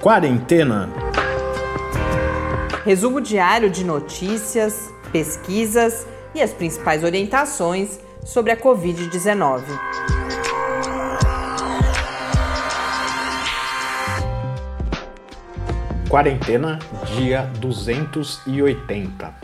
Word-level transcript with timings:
Quarentena. 0.00 0.88
Resumo 2.86 3.20
diário 3.20 3.68
de 3.68 3.84
notícias, 3.84 4.90
pesquisas 5.12 6.06
e 6.34 6.40
as 6.40 6.54
principais 6.54 7.04
orientações 7.04 8.00
sobre 8.24 8.50
a 8.50 8.56
Covid-19. 8.56 9.62
Quarentena, 16.08 16.78
dia 17.14 17.42
280. 17.60 19.34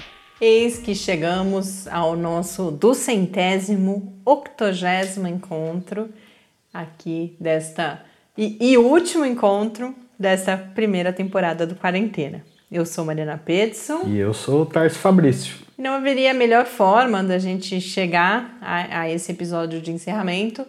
Eis 0.41 0.79
que 0.79 0.95
chegamos 0.95 1.87
ao 1.89 2.17
nosso 2.17 2.71
duzentésimo, 2.71 4.19
octogésimo 4.25 5.29
encontro 5.29 6.09
aqui 6.73 7.37
desta 7.39 8.03
e, 8.39 8.57
e 8.73 8.79
último 8.79 9.27
encontro 9.27 9.95
desta 10.19 10.57
primeira 10.57 11.13
temporada 11.13 11.67
do 11.67 11.75
Quarentena. 11.75 12.45
Eu 12.71 12.85
sou 12.85 13.05
Mariana 13.05 13.41
Petson. 13.43 14.03
E 14.07 14.19
eu 14.19 14.35
sou 14.35 14.63
o 14.63 14.67
Tarso 14.67 14.99
Fabrício. 14.99 15.55
Não 15.79 15.95
haveria 15.95 16.35
melhor 16.35 16.65
forma 16.65 17.23
da 17.23 17.39
gente 17.39 17.81
chegar 17.81 18.59
a, 18.61 19.01
a 19.03 19.11
esse 19.11 19.31
episódio 19.31 19.81
de 19.81 19.93
encerramento 19.93 20.67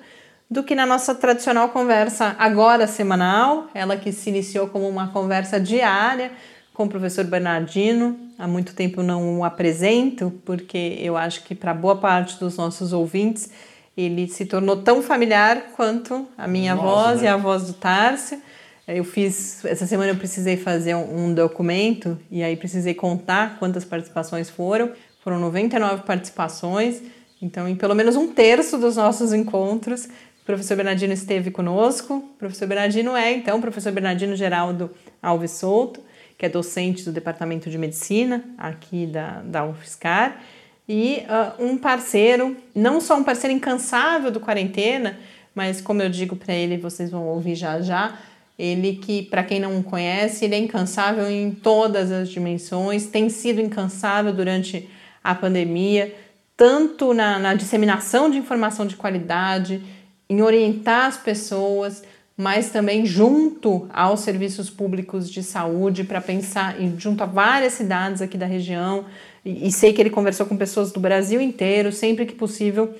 do 0.49 0.63
que 0.63 0.75
na 0.75 0.85
nossa 0.85 1.13
tradicional 1.15 1.69
conversa 1.69 2.35
agora 2.39 2.87
semanal, 2.87 3.67
ela 3.73 3.97
que 3.97 4.11
se 4.11 4.29
iniciou 4.29 4.67
como 4.67 4.87
uma 4.87 5.07
conversa 5.09 5.59
diária 5.59 6.31
com 6.73 6.85
o 6.85 6.89
professor 6.89 7.25
Bernardino. 7.25 8.17
Há 8.37 8.47
muito 8.47 8.73
tempo 8.75 9.01
não 9.01 9.39
o 9.39 9.43
apresento, 9.43 10.31
porque 10.45 10.97
eu 11.01 11.17
acho 11.17 11.43
que 11.43 11.55
para 11.55 11.73
boa 11.73 11.95
parte 11.95 12.39
dos 12.39 12.55
nossos 12.55 12.93
ouvintes 12.93 13.49
ele 13.97 14.27
se 14.27 14.45
tornou 14.45 14.77
tão 14.77 15.01
familiar 15.01 15.71
quanto 15.75 16.27
a 16.37 16.47
minha 16.47 16.75
Nossa, 16.75 16.87
voz 16.87 17.21
né? 17.21 17.25
e 17.25 17.27
a 17.27 17.37
voz 17.37 17.63
do 17.63 17.73
Tárcio. 17.73 18.39
Eu 18.87 19.03
fiz, 19.03 19.65
essa 19.65 19.85
semana 19.85 20.11
eu 20.11 20.15
precisei 20.15 20.55
fazer 20.55 20.95
um, 20.95 21.25
um, 21.25 21.33
documento 21.33 22.17
e 22.31 22.41
aí 22.41 22.55
precisei 22.55 22.93
contar 22.93 23.59
quantas 23.59 23.83
participações 23.83 24.49
foram. 24.49 24.91
Foram 25.21 25.41
99 25.41 26.03
participações, 26.03 27.01
então 27.41 27.67
em 27.67 27.75
pelo 27.75 27.93
menos 27.93 28.15
um 28.15 28.29
terço 28.29 28.77
dos 28.77 28.95
nossos 28.95 29.33
encontros, 29.33 30.05
o 30.05 30.45
professor 30.45 30.77
Bernardino 30.77 31.11
esteve 31.11 31.51
conosco. 31.51 32.15
O 32.15 32.37
professor 32.39 32.65
Bernardino 32.65 33.13
é, 33.13 33.33
então, 33.33 33.57
o 33.57 33.61
professor 33.61 33.91
Bernardino 33.91 34.37
Geraldo 34.37 34.89
Alves 35.21 35.51
Souto, 35.51 35.99
que 36.37 36.45
é 36.45 36.49
docente 36.49 37.03
do 37.03 37.11
Departamento 37.11 37.69
de 37.69 37.77
Medicina 37.77 38.41
aqui 38.57 39.05
da, 39.05 39.41
da 39.41 39.65
UFSCar, 39.65 40.41
e 40.87 41.25
uh, 41.27 41.65
um 41.65 41.77
parceiro, 41.77 42.55
não 42.73 43.01
só 43.01 43.17
um 43.17 43.23
parceiro 43.25 43.53
incansável 43.53 44.31
do 44.31 44.39
Quarentena, 44.39 45.19
mas 45.53 45.81
como 45.81 46.01
eu 46.01 46.09
digo 46.09 46.37
para 46.37 46.53
ele, 46.53 46.77
vocês 46.77 47.11
vão 47.11 47.25
ouvir 47.25 47.55
já 47.55 47.81
já, 47.81 48.17
ele 48.57 48.93
que, 48.95 49.23
para 49.23 49.43
quem 49.43 49.59
não 49.59 49.83
conhece, 49.83 50.45
ele 50.45 50.55
é 50.55 50.57
incansável 50.57 51.29
em 51.29 51.51
todas 51.51 52.11
as 52.11 52.29
dimensões, 52.29 53.05
tem 53.05 53.29
sido 53.29 53.61
incansável 53.61 54.33
durante 54.33 54.89
a 55.23 55.35
pandemia, 55.35 56.15
tanto 56.55 57.13
na, 57.13 57.37
na 57.37 57.53
disseminação 57.53 58.29
de 58.29 58.37
informação 58.37 58.87
de 58.87 58.95
qualidade, 58.95 59.83
em 60.29 60.41
orientar 60.41 61.05
as 61.05 61.17
pessoas, 61.17 62.03
mas 62.35 62.69
também 62.69 63.05
junto 63.05 63.87
aos 63.93 64.21
serviços 64.21 64.69
públicos 64.69 65.29
de 65.29 65.43
saúde 65.43 66.03
para 66.03 66.21
pensar, 66.21 66.75
junto 66.97 67.23
a 67.23 67.27
várias 67.27 67.73
cidades 67.73 68.21
aqui 68.21 68.37
da 68.37 68.45
região, 68.45 69.05
e, 69.47 69.71
sei 69.71 69.93
que 69.93 70.01
ele 70.01 70.09
conversou 70.09 70.45
com 70.45 70.57
pessoas 70.57 70.91
do 70.91 70.99
Brasil 70.99 71.39
inteiro, 71.39 71.89
sempre 71.93 72.25
que 72.25 72.35
possível, 72.35 72.93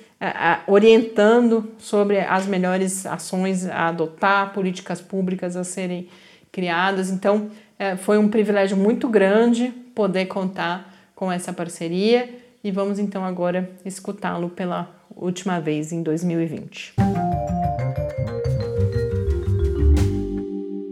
orientando 0.66 1.68
sobre 1.76 2.20
as 2.20 2.46
melhores 2.46 3.04
ações 3.04 3.66
a 3.66 3.88
adotar, 3.88 4.54
políticas 4.54 4.98
públicas 4.98 5.56
a 5.56 5.64
serem 5.64 6.08
criadas. 6.50 7.10
Então, 7.10 7.50
é, 7.78 7.96
foi 7.96 8.16
um 8.16 8.28
privilégio 8.28 8.78
muito 8.78 9.08
grande 9.08 9.68
poder 9.94 10.24
contar 10.24 10.94
com 11.14 11.30
essa 11.30 11.52
parceria 11.52 12.30
e 12.64 12.70
vamos 12.70 12.98
então 12.98 13.24
agora 13.24 13.70
escutá-lo 13.84 14.48
pela 14.48 14.90
última 15.14 15.60
vez 15.60 15.92
em 15.92 16.02
2020. 16.02 16.94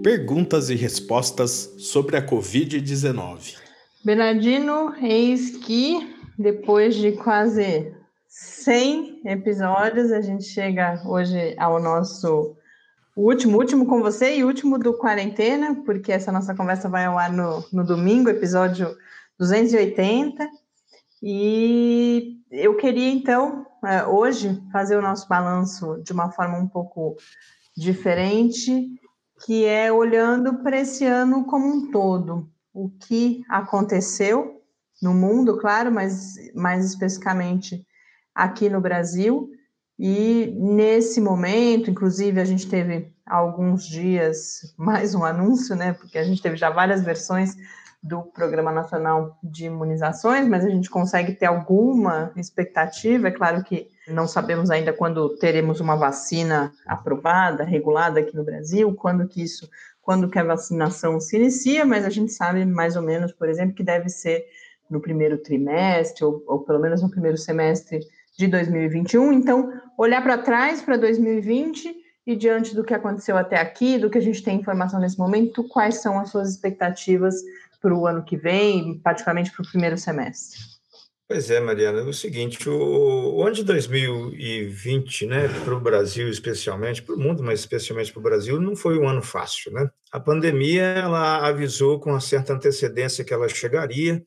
Perguntas 0.02 0.68
e 0.68 0.74
respostas 0.74 1.72
sobre 1.78 2.16
a 2.16 2.22
Covid-19. 2.24 3.65
Bernardino, 4.06 4.94
eis 5.02 5.56
que 5.56 6.14
depois 6.38 6.94
de 6.94 7.10
quase 7.10 7.92
100 8.28 9.22
episódios, 9.24 10.12
a 10.12 10.20
gente 10.20 10.44
chega 10.44 11.02
hoje 11.04 11.56
ao 11.58 11.82
nosso 11.82 12.56
último, 13.16 13.58
último 13.58 13.84
com 13.84 14.00
você 14.00 14.36
e 14.36 14.44
último 14.44 14.78
do 14.78 14.96
quarentena, 14.96 15.82
porque 15.84 16.12
essa 16.12 16.30
nossa 16.30 16.54
conversa 16.54 16.88
vai 16.88 17.04
ao 17.04 17.18
ar 17.18 17.32
no, 17.32 17.64
no 17.72 17.84
domingo, 17.84 18.30
episódio 18.30 18.96
280. 19.40 20.48
E 21.20 22.38
eu 22.52 22.76
queria 22.76 23.10
então, 23.10 23.66
é, 23.84 24.04
hoje, 24.04 24.62
fazer 24.70 24.96
o 24.96 25.02
nosso 25.02 25.26
balanço 25.28 26.00
de 26.04 26.12
uma 26.12 26.30
forma 26.30 26.56
um 26.56 26.68
pouco 26.68 27.16
diferente, 27.76 28.86
que 29.44 29.64
é 29.64 29.90
olhando 29.90 30.62
para 30.62 30.78
esse 30.78 31.04
ano 31.04 31.44
como 31.44 31.66
um 31.66 31.90
todo 31.90 32.48
o 32.76 32.90
que 32.90 33.42
aconteceu 33.48 34.60
no 35.02 35.14
mundo, 35.14 35.56
claro, 35.56 35.90
mas 35.90 36.34
mais 36.54 36.84
especificamente 36.84 37.86
aqui 38.34 38.68
no 38.68 38.82
Brasil. 38.82 39.50
E 39.98 40.54
nesse 40.58 41.18
momento, 41.18 41.90
inclusive, 41.90 42.38
a 42.38 42.44
gente 42.44 42.68
teve 42.68 43.10
alguns 43.24 43.86
dias 43.86 44.60
mais 44.76 45.14
um 45.14 45.24
anúncio, 45.24 45.74
né? 45.74 45.94
Porque 45.94 46.18
a 46.18 46.24
gente 46.24 46.42
teve 46.42 46.56
já 46.56 46.68
várias 46.68 47.02
versões 47.02 47.56
do 48.02 48.22
Programa 48.22 48.70
Nacional 48.70 49.38
de 49.42 49.64
Imunizações, 49.64 50.46
mas 50.46 50.62
a 50.62 50.68
gente 50.68 50.90
consegue 50.90 51.32
ter 51.32 51.46
alguma 51.46 52.30
expectativa. 52.36 53.28
É 53.28 53.32
claro 53.32 53.64
que 53.64 53.88
não 54.06 54.28
sabemos 54.28 54.70
ainda 54.70 54.92
quando 54.92 55.34
teremos 55.38 55.80
uma 55.80 55.96
vacina 55.96 56.72
aprovada, 56.86 57.64
regulada 57.64 58.20
aqui 58.20 58.36
no 58.36 58.44
Brasil, 58.44 58.94
quando 58.94 59.26
que 59.26 59.42
isso 59.42 59.68
quando 60.06 60.30
que 60.30 60.38
a 60.38 60.44
vacinação 60.44 61.18
se 61.18 61.36
inicia, 61.36 61.84
mas 61.84 62.04
a 62.04 62.10
gente 62.10 62.32
sabe 62.32 62.64
mais 62.64 62.94
ou 62.94 63.02
menos, 63.02 63.32
por 63.32 63.48
exemplo, 63.48 63.74
que 63.74 63.82
deve 63.82 64.08
ser 64.08 64.46
no 64.88 65.00
primeiro 65.00 65.36
trimestre, 65.36 66.24
ou, 66.24 66.44
ou 66.46 66.60
pelo 66.60 66.78
menos 66.78 67.02
no 67.02 67.10
primeiro 67.10 67.36
semestre 67.36 67.98
de 68.38 68.46
2021. 68.46 69.32
Então, 69.32 69.72
olhar 69.98 70.22
para 70.22 70.38
trás, 70.38 70.80
para 70.80 70.96
2020, 70.96 71.92
e 72.24 72.36
diante 72.36 72.72
do 72.72 72.84
que 72.84 72.94
aconteceu 72.94 73.36
até 73.36 73.56
aqui, 73.60 73.98
do 73.98 74.08
que 74.08 74.18
a 74.18 74.22
gente 74.22 74.44
tem 74.44 74.60
informação 74.60 75.00
nesse 75.00 75.18
momento, 75.18 75.66
quais 75.66 75.96
são 75.96 76.20
as 76.20 76.30
suas 76.30 76.50
expectativas 76.50 77.34
para 77.82 77.92
o 77.92 78.06
ano 78.06 78.22
que 78.22 78.36
vem, 78.36 79.00
particularmente 79.00 79.50
para 79.50 79.64
o 79.64 79.68
primeiro 79.68 79.98
semestre? 79.98 80.75
Pois 81.28 81.50
é, 81.50 81.58
Mariana, 81.58 82.02
é 82.02 82.04
o 82.04 82.12
seguinte, 82.12 82.68
o, 82.68 83.34
o 83.34 83.42
ano 83.44 83.56
de 83.56 83.64
2020, 83.64 85.26
né, 85.26 85.48
para 85.64 85.74
o 85.74 85.80
Brasil 85.80 86.28
especialmente, 86.28 87.02
para 87.02 87.16
o 87.16 87.18
mundo, 87.18 87.42
mas 87.42 87.58
especialmente 87.58 88.12
para 88.12 88.20
o 88.20 88.22
Brasil, 88.22 88.60
não 88.60 88.76
foi 88.76 88.96
um 88.96 89.08
ano 89.08 89.20
fácil, 89.20 89.72
né? 89.72 89.90
A 90.12 90.20
pandemia, 90.20 90.84
ela 90.84 91.44
avisou 91.48 91.98
com 91.98 92.10
uma 92.10 92.20
certa 92.20 92.52
antecedência 92.52 93.24
que 93.24 93.34
ela 93.34 93.48
chegaria, 93.48 94.24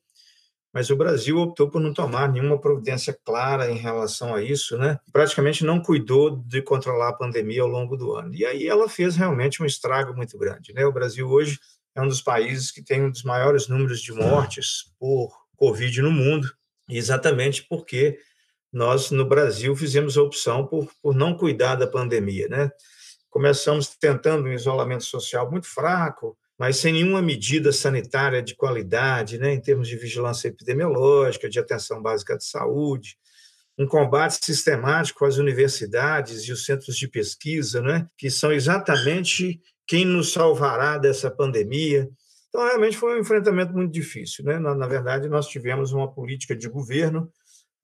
mas 0.74 0.90
o 0.90 0.96
Brasil 0.98 1.38
optou 1.38 1.70
por 1.70 1.80
não 1.80 1.94
tomar 1.94 2.30
nenhuma 2.30 2.60
providência 2.60 3.18
clara 3.24 3.72
em 3.72 3.78
relação 3.78 4.36
a 4.36 4.44
isso, 4.44 4.78
né? 4.78 5.00
Praticamente 5.14 5.64
não 5.64 5.82
cuidou 5.82 6.36
de 6.46 6.62
controlar 6.62 7.10
a 7.10 7.18
pandemia 7.18 7.62
ao 7.62 7.70
longo 7.70 7.96
do 7.96 8.14
ano. 8.14 8.36
E 8.36 8.46
aí 8.46 8.68
ela 8.68 8.90
fez 8.90 9.16
realmente 9.16 9.64
um 9.64 9.66
estrago 9.66 10.14
muito 10.14 10.38
grande, 10.38 10.74
né? 10.74 10.86
O 10.86 10.92
Brasil 10.92 11.30
hoje 11.30 11.60
é 11.96 12.02
um 12.02 12.10
dos 12.10 12.22
países 12.22 12.72
que 12.72 12.84
tem 12.84 13.02
um 13.02 13.10
dos 13.10 13.24
maiores 13.24 13.70
números 13.70 14.02
de 14.02 14.12
mortes 14.12 14.94
por 15.00 15.32
Covid 15.56 16.02
no 16.02 16.12
mundo 16.12 16.59
exatamente 16.98 17.66
porque 17.70 18.18
nós, 18.72 19.12
no 19.12 19.26
Brasil, 19.26 19.76
fizemos 19.76 20.18
a 20.18 20.22
opção 20.22 20.66
por, 20.66 20.92
por 21.02 21.16
não 21.16 21.36
cuidar 21.36 21.76
da 21.76 21.88
pandemia. 21.88 22.48
Né? 22.48 22.72
Começamos 23.30 23.88
tentando 24.00 24.48
um 24.48 24.54
isolamento 24.54 25.04
social 25.04 25.50
muito 25.50 25.68
fraco, 25.68 26.38
mas 26.58 26.78
sem 26.78 26.94
nenhuma 26.94 27.22
medida 27.22 27.72
sanitária 27.72 28.42
de 28.42 28.54
qualidade, 28.54 29.38
né, 29.38 29.54
em 29.54 29.62
termos 29.62 29.88
de 29.88 29.96
vigilância 29.96 30.50
epidemiológica, 30.50 31.50
de 31.50 31.58
atenção 31.58 32.02
básica 32.02 32.38
de 32.38 32.44
saúde, 32.44 33.16
um 33.78 33.88
combate 33.88 34.44
sistemático 34.44 35.24
às 35.24 35.38
universidades 35.38 36.44
e 36.44 36.52
os 36.52 36.66
centros 36.66 36.98
de 36.98 37.08
pesquisa, 37.08 37.82
né, 37.82 38.06
que 38.18 38.30
são 38.30 38.52
exatamente 38.52 39.62
quem 39.88 40.04
nos 40.04 40.34
salvará 40.34 40.98
dessa 40.98 41.32
pandemia. 41.32 42.10
Então, 42.50 42.66
realmente 42.66 42.98
foi 42.98 43.16
um 43.16 43.22
enfrentamento 43.22 43.74
muito 43.74 43.92
difícil. 43.92 44.44
Né? 44.44 44.60
Na, 44.60 44.76
na 44.76 44.88
verdade, 44.88 45.30
nós 45.30 45.48
tivemos 45.48 45.92
uma 45.92 46.12
política 46.12 46.56
de 46.56 46.68
governo 46.68 47.32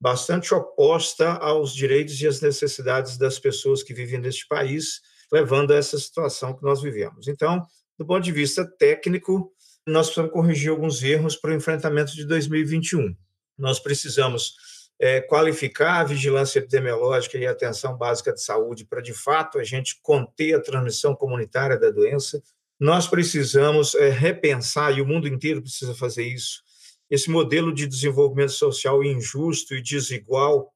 bastante 0.00 0.52
oposta 0.52 1.32
aos 1.34 1.74
direitos 1.74 2.20
e 2.20 2.26
às 2.26 2.40
necessidades 2.40 3.16
das 3.16 3.38
pessoas 3.38 3.82
que 3.82 3.94
vivem 3.94 4.20
neste 4.20 4.46
país, 4.46 5.00
levando 5.32 5.72
a 5.72 5.76
essa 5.76 5.98
situação 5.98 6.54
que 6.54 6.62
nós 6.62 6.82
vivemos. 6.82 7.28
Então, 7.28 7.64
do 7.98 8.04
ponto 8.04 8.22
de 8.22 8.32
vista 8.32 8.64
técnico, 8.78 9.52
nós 9.86 10.06
precisamos 10.06 10.32
corrigir 10.32 10.70
alguns 10.70 11.02
erros 11.02 11.36
para 11.36 11.52
o 11.52 11.54
enfrentamento 11.54 12.12
de 12.12 12.26
2021. 12.26 13.16
Nós 13.56 13.78
precisamos 13.78 14.54
é, 14.98 15.20
qualificar 15.20 16.00
a 16.00 16.04
vigilância 16.04 16.58
epidemiológica 16.58 17.38
e 17.38 17.46
a 17.46 17.52
atenção 17.52 17.96
básica 17.96 18.32
de 18.32 18.42
saúde 18.42 18.84
para, 18.84 19.00
de 19.00 19.14
fato, 19.14 19.58
a 19.58 19.64
gente 19.64 19.98
conter 20.02 20.54
a 20.54 20.60
transmissão 20.60 21.14
comunitária 21.14 21.78
da 21.78 21.90
doença 21.90 22.42
nós 22.78 23.06
precisamos 23.06 23.94
é, 23.94 24.10
repensar, 24.10 24.96
e 24.96 25.00
o 25.00 25.06
mundo 25.06 25.26
inteiro 25.26 25.62
precisa 25.62 25.94
fazer 25.94 26.24
isso, 26.24 26.62
esse 27.10 27.30
modelo 27.30 27.72
de 27.72 27.86
desenvolvimento 27.86 28.52
social 28.52 29.02
injusto 29.02 29.74
e 29.74 29.82
desigual, 29.82 30.72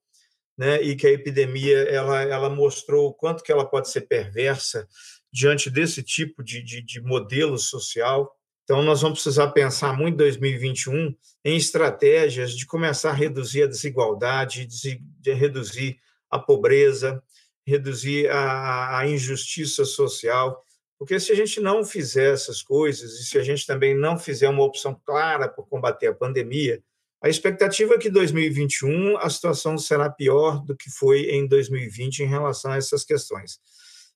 né, 0.57 0.81
e 0.83 0.95
que 0.95 1.07
a 1.07 1.11
epidemia 1.11 1.79
ela, 1.85 2.23
ela 2.23 2.51
mostrou 2.51 3.09
o 3.09 3.15
quanto 3.15 3.43
que 3.43 3.51
ela 3.51 3.65
pode 3.65 3.89
ser 3.89 4.03
perversa 4.03 4.87
diante 5.33 5.71
desse 5.71 6.03
tipo 6.03 6.43
de, 6.43 6.63
de, 6.63 6.83
de 6.83 7.01
modelo 7.01 7.59
social. 7.59 8.31
Então, 8.65 8.83
nós 8.83 9.01
vamos 9.01 9.23
precisar 9.23 9.49
pensar 9.53 9.97
muito 9.97 10.15
em 10.15 10.19
2021 10.19 11.15
em 11.45 11.57
estratégias 11.57 12.53
de 12.53 12.67
começar 12.67 13.11
a 13.11 13.15
reduzir 13.15 13.63
a 13.63 13.67
desigualdade, 13.67 14.67
de, 14.67 15.33
reduzir 15.33 15.99
a 16.31 16.39
pobreza, 16.39 17.23
reduzir 17.67 18.31
a, 18.31 18.99
a 18.99 19.09
injustiça 19.09 19.85
social, 19.85 20.63
porque 21.01 21.19
se 21.19 21.33
a 21.33 21.35
gente 21.35 21.63
não 21.63 21.83
fizer 21.83 22.35
essas 22.35 22.61
coisas 22.61 23.13
e 23.13 23.25
se 23.25 23.39
a 23.39 23.43
gente 23.43 23.67
também 23.67 23.97
não 23.97 24.19
fizer 24.19 24.51
uma 24.51 24.63
opção 24.63 24.95
clara 25.03 25.49
por 25.49 25.67
combater 25.67 26.09
a 26.09 26.15
pandemia, 26.15 26.83
a 27.23 27.29
expectativa 27.31 27.95
é 27.95 27.99
que 27.99 28.09
em 28.09 28.13
2021 28.13 29.17
a 29.17 29.31
situação 29.31 29.79
será 29.79 30.11
pior 30.11 30.63
do 30.63 30.77
que 30.77 30.91
foi 30.91 31.31
em 31.31 31.49
2020 31.49 32.19
em 32.19 32.27
relação 32.27 32.73
a 32.73 32.77
essas 32.77 33.03
questões. 33.03 33.59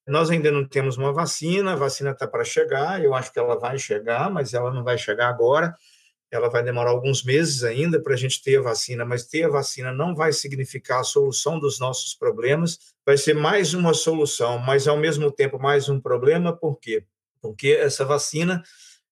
Nós 0.07 0.29
ainda 0.29 0.51
não 0.51 0.69
temos 0.69 0.99
uma 0.99 1.11
vacina, 1.11 1.73
a 1.73 1.77
vacina 1.77 2.11
está 2.11 2.29
para 2.29 2.45
chegar, 2.45 3.03
eu 3.03 3.15
acho 3.15 3.33
que 3.33 3.39
ela 3.39 3.59
vai 3.59 3.79
chegar, 3.79 4.31
mas 4.31 4.53
ela 4.53 4.71
não 4.71 4.85
vai 4.85 4.99
chegar 4.99 5.29
agora 5.29 5.75
ela 6.35 6.49
vai 6.49 6.63
demorar 6.63 6.91
alguns 6.91 7.23
meses 7.23 7.63
ainda 7.63 8.01
para 8.01 8.15
a 8.15 8.17
gente 8.17 8.43
ter 8.43 8.59
a 8.59 8.63
vacina, 8.63 9.05
mas 9.05 9.25
ter 9.25 9.45
a 9.45 9.49
vacina 9.49 9.93
não 9.93 10.15
vai 10.15 10.33
significar 10.33 11.01
a 11.01 11.05
solução 11.05 11.59
dos 11.59 11.79
nossos 11.79 12.15
problemas, 12.15 12.79
vai 13.07 13.17
ser 13.17 13.35
mais 13.35 13.75
uma 13.75 13.95
solução, 13.95 14.59
mas 14.59 14.89
ao 14.89 14.97
mesmo 14.97 15.31
tempo 15.31 15.59
mais 15.59 15.89
um 15.89 16.01
problema, 16.01 16.53
por 16.53 16.79
quê? 16.79 17.05
Porque 17.41 17.69
essa 17.69 18.05
vacina 18.05 18.63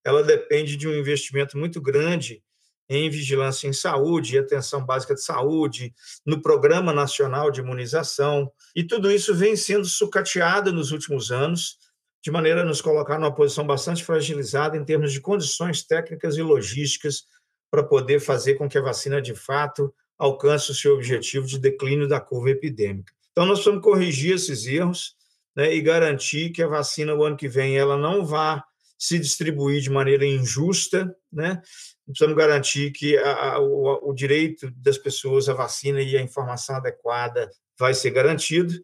ela 0.05 0.23
depende 0.23 0.77
de 0.77 0.89
um 0.89 0.95
investimento 0.95 1.57
muito 1.57 1.81
grande 1.81 2.43
em 2.89 3.09
vigilância 3.09 3.69
em 3.69 3.73
saúde, 3.73 4.39
atenção 4.39 4.85
básica 4.85 5.15
de 5.15 5.23
saúde, 5.23 5.95
no 6.27 6.43
Programa 6.43 6.93
Nacional 6.93 7.51
de 7.51 7.61
Imunização, 7.61 8.51
e 8.75 8.85
tudo 8.85 9.11
isso 9.11 9.35
vem 9.35 9.57
sendo 9.57 9.85
sucateado 9.85 10.73
nos 10.73 10.91
últimos 10.91 11.31
anos 11.31 11.79
de 12.23 12.31
maneira 12.31 12.63
a 12.63 12.65
nos 12.65 12.81
colocar 12.81 13.19
numa 13.19 13.35
posição 13.35 13.67
bastante 13.67 14.05
fragilizada 14.05 14.77
em 14.77 14.85
termos 14.85 15.13
de 15.13 15.21
condições 15.21 15.83
técnicas 15.83 16.37
e 16.37 16.43
logísticas 16.43 17.25
para 17.69 17.83
poder 17.83 18.21
fazer 18.21 18.55
com 18.55 18.69
que 18.69 18.79
a 18.79 18.83
vacina, 18.83 19.21
de 19.21 19.35
fato, 19.35 19.93
alcance 20.17 20.71
o 20.71 20.75
seu 20.75 20.95
objetivo 20.95 21.47
de 21.47 21.59
declínio 21.59 22.07
da 22.07 22.21
curva 22.21 22.51
epidêmica. 22.51 23.13
Então, 23.33 23.45
nós 23.45 23.59
precisamos 23.59 23.83
corrigir 23.83 24.35
esses 24.35 24.67
erros 24.67 25.17
né, 25.57 25.75
e 25.75 25.81
garantir 25.81 26.51
que 26.51 26.63
a 26.63 26.69
vacina, 26.69 27.15
o 27.15 27.25
ano 27.25 27.37
que 27.37 27.49
vem, 27.49 27.77
ela 27.77 27.97
não 27.97 28.25
vá 28.25 28.63
se 28.97 29.19
distribuir 29.19 29.81
de 29.81 29.91
maneira 29.91 30.25
injusta, 30.25 31.13
né? 31.33 31.61
Precisamos 32.07 32.37
garantir 32.37 32.93
que 32.93 33.17
a, 33.19 33.55
a, 33.55 33.61
o, 33.61 34.11
o 34.11 34.15
direito 34.15 34.71
das 34.77 34.97
pessoas 34.97 35.49
à 35.49 35.55
vacina 35.55 36.01
e 36.01 36.17
à 36.17 36.21
informação 36.21 36.77
adequada 36.77 37.51
vai 37.77 37.95
ser 37.95 38.11
garantido. 38.11 38.75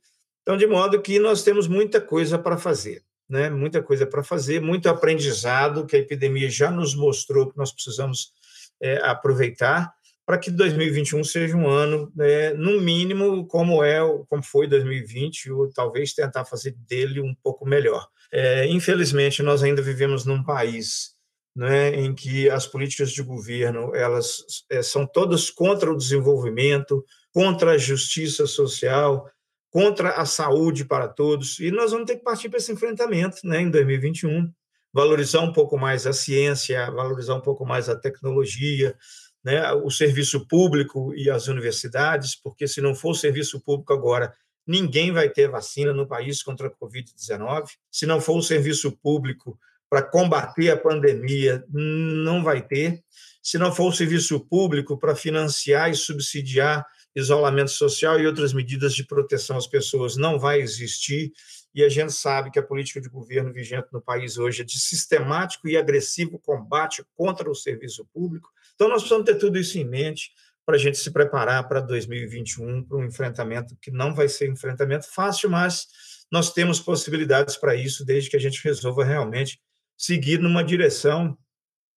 Então, 0.42 0.56
de 0.56 0.66
modo 0.66 1.00
que 1.00 1.20
nós 1.20 1.44
temos 1.44 1.68
muita 1.68 2.00
coisa 2.00 2.36
para 2.36 2.56
fazer 2.56 3.04
né? 3.28 3.50
muita 3.50 3.82
coisa 3.82 4.06
para 4.06 4.22
fazer, 4.22 4.60
muito 4.60 4.88
aprendizado 4.88 5.86
que 5.86 5.96
a 5.96 5.98
epidemia 5.98 6.48
já 6.48 6.70
nos 6.70 6.94
mostrou 6.94 7.50
que 7.50 7.56
nós 7.56 7.72
precisamos 7.72 8.32
é, 8.80 8.96
aproveitar 9.04 9.92
para 10.28 10.36
que 10.36 10.50
2021 10.50 11.24
seja 11.24 11.56
um 11.56 11.66
ano, 11.66 12.12
é, 12.20 12.52
no 12.52 12.78
mínimo, 12.78 13.46
como 13.46 13.82
é, 13.82 13.98
como 14.28 14.42
foi 14.42 14.66
2020, 14.66 15.50
ou 15.50 15.72
talvez 15.72 16.12
tentar 16.12 16.44
fazer 16.44 16.76
dele 16.86 17.18
um 17.18 17.34
pouco 17.42 17.64
melhor. 17.64 18.06
É, 18.30 18.66
infelizmente, 18.66 19.42
nós 19.42 19.62
ainda 19.62 19.80
vivemos 19.80 20.26
num 20.26 20.44
país 20.44 21.16
né, 21.56 21.94
em 21.94 22.14
que 22.14 22.48
as 22.50 22.66
políticas 22.66 23.10
de 23.10 23.22
governo 23.22 23.94
elas 23.94 24.44
é, 24.70 24.82
são 24.82 25.06
todas 25.06 25.48
contra 25.50 25.90
o 25.90 25.96
desenvolvimento, 25.96 27.02
contra 27.32 27.72
a 27.72 27.78
justiça 27.78 28.46
social, 28.46 29.30
contra 29.70 30.10
a 30.12 30.24
saúde 30.24 30.84
para 30.84 31.08
todos. 31.08 31.58
E 31.60 31.70
nós 31.70 31.92
vamos 31.92 32.06
ter 32.06 32.16
que 32.16 32.24
partir 32.24 32.48
para 32.48 32.58
esse 32.58 32.72
enfrentamento 32.72 33.38
né, 33.44 33.60
em 33.60 33.70
2021, 33.70 34.50
valorizar 34.92 35.40
um 35.40 35.52
pouco 35.52 35.76
mais 35.76 36.06
a 36.06 36.12
ciência, 36.12 36.90
valorizar 36.90 37.34
um 37.34 37.40
pouco 37.40 37.66
mais 37.66 37.88
a 37.88 37.96
tecnologia, 37.96 38.96
né, 39.44 39.72
o 39.72 39.90
serviço 39.90 40.46
público 40.46 41.14
e 41.14 41.30
as 41.30 41.48
universidades, 41.48 42.34
porque 42.34 42.66
se 42.66 42.80
não 42.80 42.94
for 42.94 43.10
o 43.10 43.14
serviço 43.14 43.60
público 43.60 43.92
agora, 43.92 44.32
ninguém 44.66 45.12
vai 45.12 45.28
ter 45.28 45.48
vacina 45.48 45.92
no 45.92 46.06
país 46.06 46.42
contra 46.42 46.68
a 46.68 46.70
Covid-19. 46.70 47.66
Se 47.90 48.06
não 48.06 48.20
for 48.20 48.36
o 48.36 48.42
serviço 48.42 48.92
público 48.98 49.58
para 49.88 50.02
combater 50.02 50.70
a 50.70 50.76
pandemia, 50.76 51.64
não 51.68 52.42
vai 52.42 52.60
ter. 52.60 53.02
Se 53.42 53.56
não 53.56 53.72
for 53.72 53.88
o 53.88 53.92
serviço 53.92 54.40
público 54.40 54.98
para 54.98 55.16
financiar 55.16 55.90
e 55.90 55.94
subsidiar 55.94 56.84
isolamento 57.18 57.70
social 57.70 58.20
e 58.20 58.26
outras 58.26 58.52
medidas 58.52 58.94
de 58.94 59.04
proteção 59.04 59.56
às 59.56 59.66
pessoas 59.66 60.16
não 60.16 60.38
vai 60.38 60.60
existir, 60.60 61.32
e 61.74 61.84
a 61.84 61.88
gente 61.88 62.12
sabe 62.12 62.50
que 62.50 62.58
a 62.58 62.62
política 62.62 63.00
de 63.00 63.08
governo 63.08 63.52
vigente 63.52 63.88
no 63.92 64.00
país 64.00 64.38
hoje 64.38 64.62
é 64.62 64.64
de 64.64 64.78
sistemático 64.78 65.68
e 65.68 65.76
agressivo 65.76 66.38
combate 66.38 67.04
contra 67.14 67.50
o 67.50 67.54
serviço 67.54 68.06
público. 68.12 68.48
Então, 68.74 68.88
nós 68.88 69.02
precisamos 69.02 69.26
ter 69.26 69.36
tudo 69.36 69.58
isso 69.58 69.78
em 69.78 69.84
mente 69.84 70.30
para 70.64 70.76
a 70.76 70.78
gente 70.78 70.98
se 70.98 71.10
preparar 71.10 71.66
para 71.66 71.80
2021, 71.80 72.84
para 72.84 72.98
um 72.98 73.04
enfrentamento 73.04 73.76
que 73.80 73.90
não 73.90 74.14
vai 74.14 74.28
ser 74.28 74.48
um 74.48 74.52
enfrentamento 74.52 75.06
fácil, 75.10 75.48
mas 75.50 75.86
nós 76.30 76.52
temos 76.52 76.78
possibilidades 76.78 77.56
para 77.56 77.74
isso, 77.74 78.04
desde 78.04 78.28
que 78.28 78.36
a 78.36 78.40
gente 78.40 78.62
resolva 78.62 79.04
realmente 79.04 79.58
seguir 79.96 80.38
numa 80.38 80.62
direção 80.62 81.36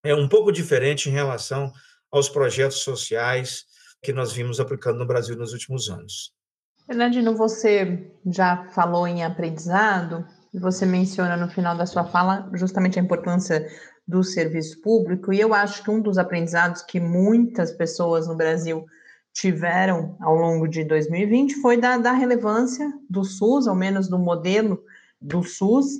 é 0.03 0.15
um 0.15 0.27
pouco 0.27 0.51
diferente 0.51 1.09
em 1.09 1.11
relação 1.11 1.71
aos 2.09 2.27
projetos 2.27 2.79
sociais 2.79 3.65
que 4.01 4.11
nós 4.11 4.33
vimos 4.33 4.59
aplicando 4.59 4.99
no 4.99 5.05
Brasil 5.05 5.35
nos 5.35 5.53
últimos 5.53 5.89
anos. 5.89 6.33
Fernandino, 6.85 7.35
você 7.35 8.11
já 8.25 8.65
falou 8.73 9.07
em 9.07 9.23
aprendizado, 9.23 10.25
e 10.53 10.59
você 10.59 10.85
menciona 10.85 11.37
no 11.37 11.49
final 11.49 11.77
da 11.77 11.85
sua 11.85 12.03
fala 12.03 12.49
justamente 12.53 12.99
a 12.99 13.01
importância 13.01 13.65
do 14.07 14.23
serviço 14.23 14.81
público, 14.81 15.31
e 15.31 15.39
eu 15.39 15.53
acho 15.53 15.83
que 15.83 15.91
um 15.91 16.01
dos 16.01 16.17
aprendizados 16.17 16.81
que 16.81 16.99
muitas 16.99 17.71
pessoas 17.71 18.27
no 18.27 18.35
Brasil 18.35 18.85
tiveram 19.33 20.17
ao 20.19 20.35
longo 20.35 20.67
de 20.67 20.83
2020 20.83 21.61
foi 21.61 21.77
da, 21.77 21.97
da 21.97 22.11
relevância 22.11 22.91
do 23.09 23.23
SUS, 23.23 23.67
ao 23.67 23.75
menos 23.75 24.09
do 24.09 24.19
modelo 24.19 24.83
do 25.21 25.43
SUS, 25.43 25.97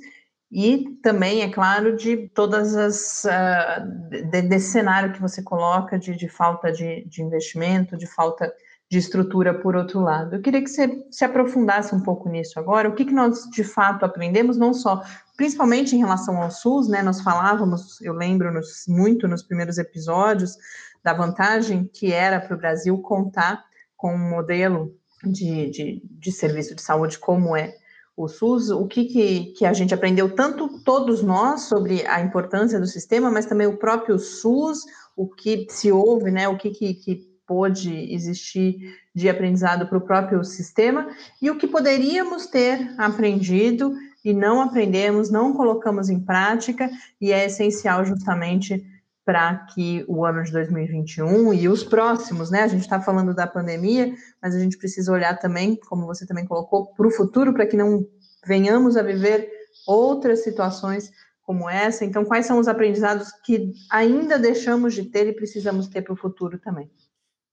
e 0.52 0.98
também, 1.02 1.40
é 1.40 1.50
claro, 1.50 1.96
de 1.96 2.28
todas 2.28 2.76
as 2.76 3.24
uh, 3.24 4.10
de, 4.10 4.42
desse 4.42 4.72
cenário 4.72 5.14
que 5.14 5.20
você 5.20 5.42
coloca 5.42 5.98
de, 5.98 6.14
de 6.14 6.28
falta 6.28 6.70
de, 6.70 7.06
de, 7.06 7.22
investimento, 7.22 7.96
de 7.96 8.06
falta 8.06 8.52
de 8.90 8.98
estrutura 8.98 9.54
por 9.54 9.74
outro 9.74 10.00
lado. 10.00 10.36
Eu 10.36 10.42
queria 10.42 10.62
que 10.62 10.68
você 10.68 11.06
se 11.10 11.24
aprofundasse 11.24 11.94
um 11.94 12.02
pouco 12.02 12.28
nisso 12.28 12.60
agora. 12.60 12.86
O 12.86 12.94
que, 12.94 13.06
que 13.06 13.14
nós 13.14 13.48
de 13.50 13.64
fato 13.64 14.04
aprendemos, 14.04 14.58
não 14.58 14.74
só, 14.74 15.02
principalmente 15.38 15.96
em 15.96 16.00
relação 16.00 16.42
ao 16.42 16.50
SUS, 16.50 16.86
né? 16.86 17.02
Nós 17.02 17.22
falávamos, 17.22 17.98
eu 18.02 18.12
lembro 18.12 18.52
nos, 18.52 18.84
muito 18.86 19.26
nos 19.26 19.42
primeiros 19.42 19.78
episódios, 19.78 20.58
da 21.02 21.14
vantagem 21.14 21.90
que 21.90 22.12
era 22.12 22.38
para 22.38 22.54
o 22.54 22.58
Brasil 22.58 22.98
contar 22.98 23.64
com 23.96 24.14
um 24.14 24.30
modelo 24.30 24.94
de, 25.24 25.70
de, 25.70 26.02
de 26.04 26.30
serviço 26.30 26.74
de 26.74 26.82
saúde 26.82 27.18
como 27.18 27.56
é 27.56 27.74
o 28.16 28.28
SUS, 28.28 28.70
o 28.70 28.86
que, 28.86 29.04
que, 29.06 29.44
que, 29.56 29.64
a 29.64 29.72
gente 29.72 29.94
aprendeu, 29.94 30.34
tanto 30.34 30.80
todos 30.84 31.22
nós, 31.22 31.62
sobre 31.62 32.06
a 32.06 32.20
importância 32.20 32.78
do 32.78 32.86
sistema, 32.86 33.30
mas 33.30 33.46
também 33.46 33.66
o 33.66 33.78
próprio 33.78 34.18
SUS, 34.18 34.80
o 35.16 35.26
que 35.26 35.66
se 35.70 35.90
houve, 35.90 36.30
né, 36.30 36.48
o 36.48 36.56
que, 36.56 36.70
que, 36.70 36.94
que 36.94 37.32
pôde 37.46 38.12
existir 38.12 38.76
de 39.14 39.28
aprendizado 39.28 39.86
para 39.86 39.98
o 39.98 40.02
próprio 40.02 40.44
sistema, 40.44 41.08
e 41.40 41.50
o 41.50 41.56
que 41.56 41.66
poderíamos 41.66 42.46
ter 42.46 42.94
aprendido 42.98 43.94
e 44.24 44.32
não 44.32 44.60
aprendemos, 44.60 45.30
não 45.30 45.52
colocamos 45.52 46.08
em 46.08 46.20
prática, 46.20 46.90
e 47.20 47.32
é 47.32 47.46
essencial 47.46 48.04
justamente 48.04 48.84
para 49.24 49.66
que 49.72 50.04
o 50.08 50.24
ano 50.24 50.42
de 50.42 50.50
2021 50.50 51.54
e 51.54 51.68
os 51.68 51.84
próximos, 51.84 52.50
né? 52.50 52.62
A 52.62 52.68
gente 52.68 52.82
está 52.82 53.00
falando 53.00 53.34
da 53.34 53.46
pandemia, 53.46 54.12
mas 54.40 54.54
a 54.54 54.58
gente 54.58 54.76
precisa 54.76 55.12
olhar 55.12 55.38
também, 55.38 55.76
como 55.88 56.06
você 56.06 56.26
também 56.26 56.44
colocou, 56.44 56.92
para 56.94 57.06
o 57.06 57.10
futuro, 57.10 57.52
para 57.52 57.66
que 57.66 57.76
não 57.76 58.06
venhamos 58.44 58.96
a 58.96 59.02
viver 59.02 59.48
outras 59.86 60.42
situações 60.42 61.10
como 61.42 61.68
essa. 61.68 62.04
Então, 62.04 62.24
quais 62.24 62.46
são 62.46 62.58
os 62.58 62.66
aprendizados 62.66 63.30
que 63.44 63.72
ainda 63.90 64.38
deixamos 64.38 64.94
de 64.94 65.04
ter 65.04 65.26
e 65.28 65.34
precisamos 65.34 65.88
ter 65.88 66.02
para 66.02 66.12
o 66.14 66.16
futuro 66.16 66.58
também? 66.58 66.90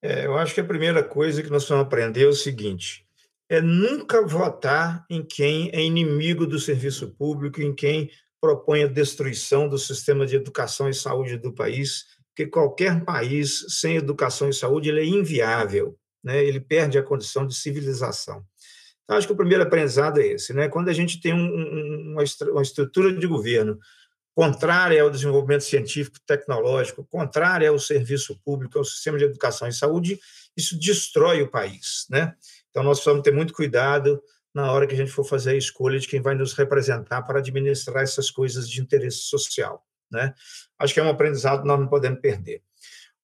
É, 0.01 0.25
eu 0.25 0.37
acho 0.37 0.53
que 0.53 0.61
a 0.61 0.65
primeira 0.65 1.03
coisa 1.03 1.43
que 1.43 1.49
nós 1.49 1.67
vamos 1.67 1.85
aprender 1.85 2.23
é 2.23 2.27
o 2.27 2.33
seguinte: 2.33 3.05
é 3.49 3.61
nunca 3.61 4.25
votar 4.25 5.05
em 5.09 5.23
quem 5.23 5.69
é 5.73 5.83
inimigo 5.83 6.47
do 6.47 6.57
serviço 6.57 7.09
público, 7.15 7.61
em 7.61 7.75
quem 7.75 8.09
propõe 8.41 8.83
a 8.83 8.87
destruição 8.87 9.67
do 9.67 9.77
sistema 9.77 10.25
de 10.25 10.35
educação 10.35 10.89
e 10.89 10.93
saúde 10.93 11.37
do 11.37 11.53
país, 11.53 12.05
porque 12.29 12.49
qualquer 12.49 13.03
país 13.03 13.65
sem 13.69 13.97
educação 13.97 14.49
e 14.49 14.53
saúde 14.53 14.89
ele 14.89 15.01
é 15.01 15.05
inviável, 15.05 15.97
né? 16.23 16.43
ele 16.43 16.59
perde 16.59 16.97
a 16.97 17.03
condição 17.03 17.45
de 17.45 17.55
civilização. 17.55 18.43
Então, 19.03 19.17
acho 19.17 19.27
que 19.27 19.33
o 19.33 19.37
primeiro 19.37 19.63
aprendizado 19.63 20.21
é 20.21 20.27
esse. 20.27 20.53
Né? 20.53 20.69
Quando 20.69 20.89
a 20.89 20.93
gente 20.93 21.19
tem 21.19 21.33
um, 21.33 22.13
uma, 22.13 22.23
uma 22.51 22.61
estrutura 22.61 23.11
de 23.11 23.27
governo 23.27 23.77
contrária 24.35 25.01
ao 25.01 25.09
desenvolvimento 25.09 25.63
científico 25.63 26.17
tecnológico, 26.25 27.05
contrária 27.09 27.69
ao 27.69 27.77
serviço 27.77 28.39
público, 28.45 28.77
ao 28.77 28.85
sistema 28.85 29.17
de 29.17 29.25
educação 29.25 29.67
e 29.67 29.73
saúde, 29.73 30.17
isso 30.55 30.79
destrói 30.79 31.41
o 31.41 31.49
país, 31.49 32.05
né? 32.09 32.33
Então 32.69 32.83
nós 32.83 32.99
precisamos 32.99 33.23
ter 33.23 33.33
muito 33.33 33.53
cuidado 33.53 34.21
na 34.53 34.71
hora 34.71 34.87
que 34.87 34.93
a 34.93 34.97
gente 34.97 35.11
for 35.11 35.23
fazer 35.23 35.51
a 35.51 35.57
escolha 35.57 35.99
de 35.99 36.07
quem 36.07 36.21
vai 36.21 36.35
nos 36.35 36.53
representar 36.53 37.21
para 37.23 37.39
administrar 37.39 38.03
essas 38.03 38.31
coisas 38.31 38.69
de 38.69 38.81
interesse 38.81 39.19
social, 39.23 39.85
né? 40.11 40.33
Acho 40.77 40.93
que 40.93 40.99
é 40.99 41.03
um 41.03 41.09
aprendizado 41.09 41.61
que 41.61 41.67
nós 41.67 41.79
não 41.79 41.87
podemos 41.87 42.19
perder. 42.19 42.63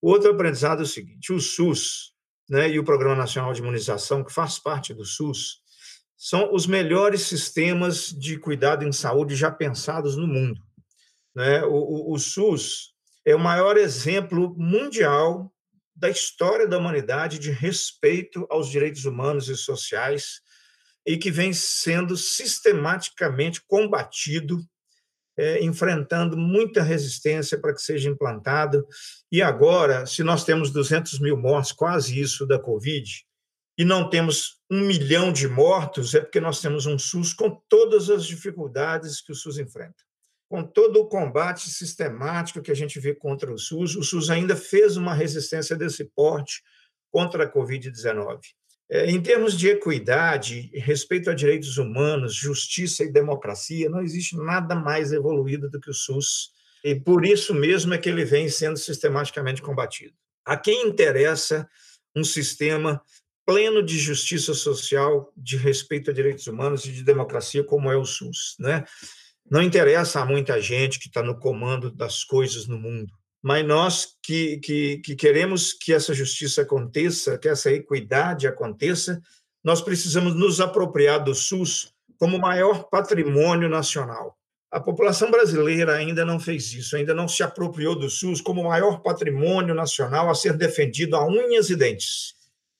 O 0.02 0.10
outro 0.10 0.32
aprendizado 0.32 0.80
é 0.80 0.84
o 0.84 0.88
seguinte: 0.88 1.34
o 1.34 1.40
SUS, 1.40 2.14
né, 2.50 2.70
e 2.70 2.80
o 2.80 2.84
Programa 2.84 3.16
Nacional 3.16 3.54
de 3.54 3.62
Imunização, 3.62 4.24
que 4.24 4.32
faz 4.32 4.60
parte 4.60 4.94
do 4.94 5.04
SUS, 5.04 5.62
são 6.16 6.54
os 6.54 6.68
melhores 6.68 7.22
sistemas 7.22 8.10
de 8.10 8.38
cuidado 8.38 8.84
em 8.84 8.92
saúde 8.92 9.36
já 9.36 9.52
pensados 9.52 10.16
no 10.16 10.28
mundo. 10.28 10.62
Né? 11.36 11.64
O, 11.64 11.74
o, 11.74 12.14
o 12.14 12.20
SUS 12.20 12.94
é 13.26 13.36
o 13.36 13.40
maior 13.40 13.78
exemplo 13.78 14.56
mundial 14.58 15.52
da 15.96 16.10
história 16.10 16.68
da 16.68 16.78
humanidade 16.78 17.40
de 17.40 17.52
respeito 17.52 18.46
aos 18.50 18.70
direitos 18.70 19.06
humanos 19.06 19.50
e 19.50 19.56
sociais 19.56 20.42
e 21.06 21.18
que 21.18 21.30
vem 21.30 21.54
sendo 21.54 22.18
sistematicamente 22.18 23.62
combatido, 23.68 24.60
é, 25.38 25.64
enfrentando 25.64 26.38
muita 26.38 26.82
resistência 26.82 27.60
para 27.60 27.74
que 27.74 27.82
seja 27.82 28.10
implantado. 28.10 28.86
E 29.32 29.42
agora, 29.42 30.06
se 30.06 30.24
nós 30.24 30.44
temos 30.44 30.72
200 30.72 31.20
mil 31.20 31.38
mortes, 31.38 31.72
quase 31.72 32.20
isso 32.20 32.46
da 32.46 32.58
Covid, 32.58 33.26
e 33.78 33.84
não 33.84 34.10
temos 34.10 34.62
um 34.72 34.82
milhão 34.82 35.34
de 35.34 35.48
mortos, 35.48 36.16
é 36.16 36.22
porque 36.22 36.40
nós 36.40 36.62
temos 36.62 36.86
um 36.86 36.98
SUS 36.98 37.34
com 37.34 37.62
todas 37.68 38.10
as 38.10 38.26
dificuldades 38.26 39.22
que 39.22 39.32
o 39.32 39.36
SUS 39.36 39.60
enfrenta 39.60 40.06
com 40.48 40.64
todo 40.64 41.02
o 41.02 41.08
combate 41.08 41.70
sistemático 41.70 42.62
que 42.62 42.72
a 42.72 42.76
gente 42.76 43.00
vê 43.00 43.14
contra 43.14 43.52
o 43.52 43.58
SUS, 43.58 43.96
o 43.96 44.04
SUS 44.04 44.30
ainda 44.30 44.56
fez 44.56 44.96
uma 44.96 45.14
resistência 45.14 45.76
desse 45.76 46.06
porte 46.06 46.62
contra 47.12 47.46
a 47.46 47.52
Covid-19. 47.52 48.40
É, 48.90 49.10
em 49.10 49.20
termos 49.20 49.58
de 49.58 49.68
equidade, 49.68 50.70
respeito 50.76 51.30
a 51.30 51.34
direitos 51.34 51.78
humanos, 51.78 52.36
justiça 52.36 53.04
e 53.04 53.12
democracia, 53.12 53.90
não 53.90 54.02
existe 54.02 54.38
nada 54.38 54.76
mais 54.76 55.12
evoluído 55.12 55.70
do 55.70 55.80
que 55.80 55.90
o 55.90 55.94
SUS, 55.94 56.52
e 56.84 56.94
por 56.94 57.26
isso 57.26 57.54
mesmo 57.54 57.96
é 57.96 57.98
que 57.98 58.08
ele 58.08 58.24
vem 58.24 58.48
sendo 58.48 58.78
sistematicamente 58.78 59.62
combatido. 59.62 60.14
A 60.46 60.56
quem 60.56 60.88
interessa 60.88 61.68
um 62.16 62.24
sistema 62.24 63.02
pleno 63.44 63.84
de 63.84 63.98
justiça 63.98 64.54
social, 64.54 65.32
de 65.36 65.58
respeito 65.58 66.12
a 66.12 66.14
direitos 66.14 66.46
humanos 66.46 66.86
e 66.86 66.92
de 66.92 67.04
democracia, 67.04 67.64
como 67.64 67.92
é 67.92 67.98
o 67.98 68.06
SUS, 68.06 68.56
né? 68.60 68.84
Não 69.50 69.62
interessa 69.62 70.22
a 70.22 70.26
muita 70.26 70.60
gente 70.62 71.00
que 71.00 71.08
está 71.08 71.22
no 71.22 71.40
comando 71.40 71.92
das 71.92 72.24
coisas 72.24 72.68
no 72.68 72.78
mundo, 72.80 73.14
mas 73.46 73.64
nós 73.64 74.08
que, 74.24 74.58
que, 74.58 74.98
que 74.98 75.16
queremos 75.16 75.72
que 75.72 75.94
essa 75.94 76.16
justiça 76.16 76.64
aconteça, 76.64 77.38
que 77.38 77.48
essa 77.48 77.72
equidade 77.72 78.48
aconteça, 78.48 79.22
nós 79.64 79.82
precisamos 79.82 80.34
nos 80.34 80.60
apropriar 80.60 81.24
do 81.24 81.36
SUS 81.36 81.94
como 82.18 82.40
maior 82.40 82.90
patrimônio 82.90 83.70
nacional. 83.70 84.36
A 84.72 84.80
população 84.80 85.30
brasileira 85.30 85.94
ainda 85.94 86.26
não 86.26 86.40
fez 86.40 86.74
isso, 86.74 86.96
ainda 86.96 87.14
não 87.14 87.28
se 87.28 87.44
apropriou 87.44 87.94
do 87.94 88.10
SUS 88.10 88.42
como 88.42 88.64
maior 88.64 89.04
patrimônio 89.04 89.76
nacional 89.76 90.28
a 90.28 90.34
ser 90.34 90.54
defendido 90.58 91.16
a 91.16 91.24
unhas 91.24 91.70
e 91.70 91.76
dentes 91.76 92.34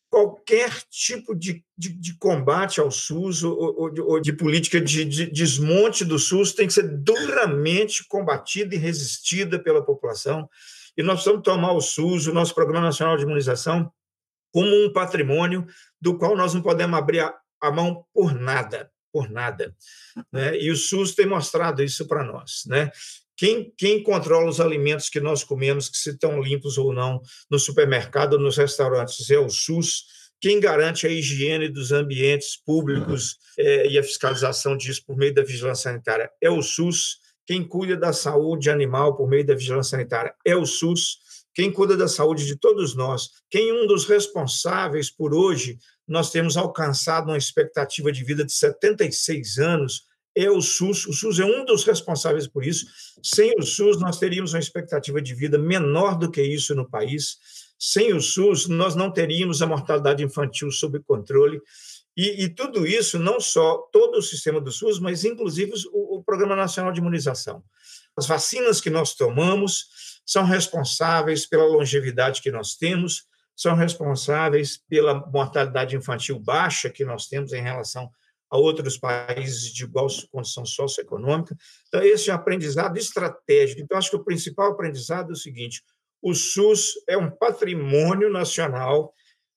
qualquer 0.10 0.72
tipo 0.90 1.36
de, 1.36 1.64
de, 1.78 1.90
de, 1.90 2.18
combate 2.18 2.80
ao 2.80 2.90
SUS 2.90 3.44
ou, 3.44 3.58
ou, 3.58 3.92
ou 4.06 4.20
de 4.20 4.32
política 4.32 4.80
de, 4.80 5.04
de, 5.04 5.32
desmonte 5.32 6.06
do 6.06 6.18
SUS 6.18 6.54
tem 6.54 6.68
que 6.68 6.74
ser 6.74 6.88
duramente 6.88 8.08
combatida 8.08 8.76
e 8.76 8.78
resistida 8.78 9.60
pela 9.60 9.84
população. 9.84 10.50
E 10.98 11.04
nós 11.04 11.16
precisamos 11.16 11.44
tomar 11.44 11.74
o 11.74 11.82
SUS, 11.82 12.28
o 12.28 12.34
nosso 12.34 12.56
Programa 12.56 12.86
Nacional 12.86 13.18
de 13.18 13.24
Imunização, 13.24 13.92
como 14.54 14.70
um 14.70 14.94
patrimônio 14.94 15.66
do 16.00 16.18
qual 16.18 16.36
nós 16.36 16.54
não 16.54 16.62
podemos 16.62 16.98
abrir 16.98 17.20
a, 17.20 17.36
a 17.62 17.72
mão 17.72 18.06
por 18.14 18.34
nada, 18.34 18.90
por 19.16 19.32
nada. 19.32 19.74
Né? 20.30 20.60
E 20.60 20.70
o 20.70 20.76
SUS 20.76 21.16
tem 21.16 21.26
mostrado 21.26 21.82
isso 21.82 22.06
para 22.06 22.22
nós. 22.22 22.64
Né? 22.68 22.92
Quem, 23.38 23.74
quem 23.78 24.04
controla 24.04 24.50
os 24.50 24.60
alimentos 24.60 25.08
que 25.08 25.22
nós 25.22 25.42
comemos, 25.42 25.88
que 25.88 25.98
se 25.98 26.10
estão 26.10 26.42
limpos 26.42 26.78
ou 26.78 26.92
não, 26.92 27.22
no 27.50 27.58
supermercado 27.58 28.38
nos 28.38 28.58
restaurantes, 28.58 29.30
é 29.30 29.40
o 29.40 29.48
SUS. 29.48 30.04
Quem 30.42 30.60
garante 30.60 31.08
a 31.08 31.10
higiene 31.10 31.70
dos 31.70 31.94
ambientes 31.94 32.62
públicos 32.62 33.38
é, 33.58 33.88
e 33.88 33.98
a 33.98 34.04
fiscalização 34.04 34.76
disso 34.76 35.02
por 35.08 35.16
meio 35.16 35.34
da 35.34 35.44
vigilância 35.44 35.92
sanitária 35.92 36.30
é 36.42 36.50
o 36.50 36.62
SUS. 36.62 37.20
Quem 37.46 37.66
cuida 37.66 37.96
da 37.96 38.12
saúde 38.12 38.70
animal 38.70 39.16
por 39.16 39.30
meio 39.30 39.46
da 39.46 39.56
vigilância 39.56 39.92
sanitária 39.92 40.36
é 40.46 40.58
o 40.58 40.66
SUS. 40.66 41.20
Quem 41.54 41.72
cuida 41.72 41.96
da 41.96 42.10
saúde 42.10 42.46
de 42.46 42.58
todos 42.58 42.98
nós, 42.98 43.30
quem 43.50 43.72
um 43.72 43.88
dos 43.88 44.04
responsáveis 44.04 45.10
por 45.10 45.34
hoje 45.34 45.78
nós 46.08 46.32
temos 46.32 46.58
alcançado 46.58 47.28
uma 47.28 47.38
expectativa 47.38 48.12
de 48.12 48.24
vida 48.24 48.46
de 48.46 48.54
76 48.54 49.58
anos 49.58 50.04
é 50.36 50.50
o 50.50 50.62
SUS. 50.62 51.08
O 51.08 51.14
SUS 51.14 51.40
é 51.40 51.46
um 51.46 51.64
dos 51.64 51.86
responsáveis 51.86 52.46
por 52.48 52.66
isso. 52.66 52.86
Sem 53.24 53.54
o 53.58 53.64
SUS, 53.64 54.00
nós 54.00 54.20
teríamos 54.20 54.54
uma 54.54 54.60
expectativa 54.60 55.22
de 55.22 55.34
vida 55.34 55.58
menor 55.58 56.18
do 56.18 56.30
que 56.30 56.42
isso 56.42 56.76
no 56.76 56.88
país. 56.88 57.38
Sem 57.80 58.14
o 58.14 58.22
SUS, 58.22 58.68
nós 58.68 58.96
não 58.96 59.12
teríamos 59.12 59.62
a 59.62 59.68
mortalidade 59.68 60.24
infantil 60.24 60.70
sob 60.72 61.00
controle. 61.00 61.62
E, 62.18 62.44
e 62.44 62.50
tudo 62.50 62.86
isso, 62.86 63.18
não 63.18 63.40
só 63.40 63.78
todo 63.92 64.18
o 64.18 64.22
sistema 64.22 64.60
do 64.60 64.72
SUS, 64.72 65.00
mas 65.00 65.24
inclusive 65.24 65.74
o, 65.92 66.18
o 66.18 66.24
Programa 66.24 66.56
Nacional 66.56 66.92
de 66.92 67.00
Imunização. 67.00 67.64
As 68.18 68.28
vacinas 68.28 68.80
que 68.80 68.90
nós 68.90 69.14
tomamos 69.14 69.88
são 70.26 70.44
responsáveis 70.44 71.46
pela 71.46 71.66
longevidade 71.66 72.42
que 72.42 72.52
nós 72.52 72.76
temos, 72.76 73.26
são 73.56 73.76
responsáveis 73.76 74.78
pela 74.90 75.14
mortalidade 75.14 75.96
infantil 75.96 76.40
baixa 76.40 76.90
que 76.90 77.06
nós 77.06 77.28
temos 77.28 77.54
em 77.54 77.62
relação 77.62 78.12
a 78.50 78.58
outros 78.58 78.98
países 78.98 79.74
de 79.74 79.84
igual 79.84 80.08
condição 80.32 80.66
socioeconômica. 80.66 81.56
Então, 81.88 82.02
esse 82.02 82.30
é 82.30 82.34
um 82.34 82.36
aprendizado 82.36 82.98
estratégico. 82.98 83.82
Então, 83.82 83.98
acho 83.98 84.10
que 84.10 84.16
o 84.16 84.24
principal 84.24 84.72
aprendizado 84.72 85.30
é 85.30 85.34
o 85.34 85.38
seguinte: 85.38 85.82
o 86.22 86.34
SUS 86.34 86.94
é 87.08 87.18
um 87.18 87.30
patrimônio 87.30 88.32
nacional 88.32 89.14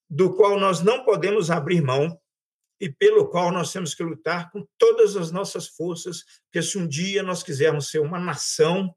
do 0.08 0.34
qual 0.34 0.58
nós 0.58 0.80
não 0.80 1.04
podemos 1.04 1.50
abrir 1.50 1.82
mão 1.82 2.18
e 2.80 2.90
pelo 2.90 3.28
qual 3.28 3.50
nós 3.50 3.72
temos 3.72 3.94
que 3.94 4.02
lutar 4.02 4.50
com 4.50 4.66
todas 4.78 5.16
as 5.16 5.30
nossas 5.30 5.68
forças, 5.68 6.22
porque 6.44 6.62
se 6.62 6.78
um 6.78 6.86
dia 6.86 7.22
nós 7.22 7.42
quisermos 7.42 7.90
ser 7.90 7.98
uma 7.98 8.18
nação, 8.18 8.94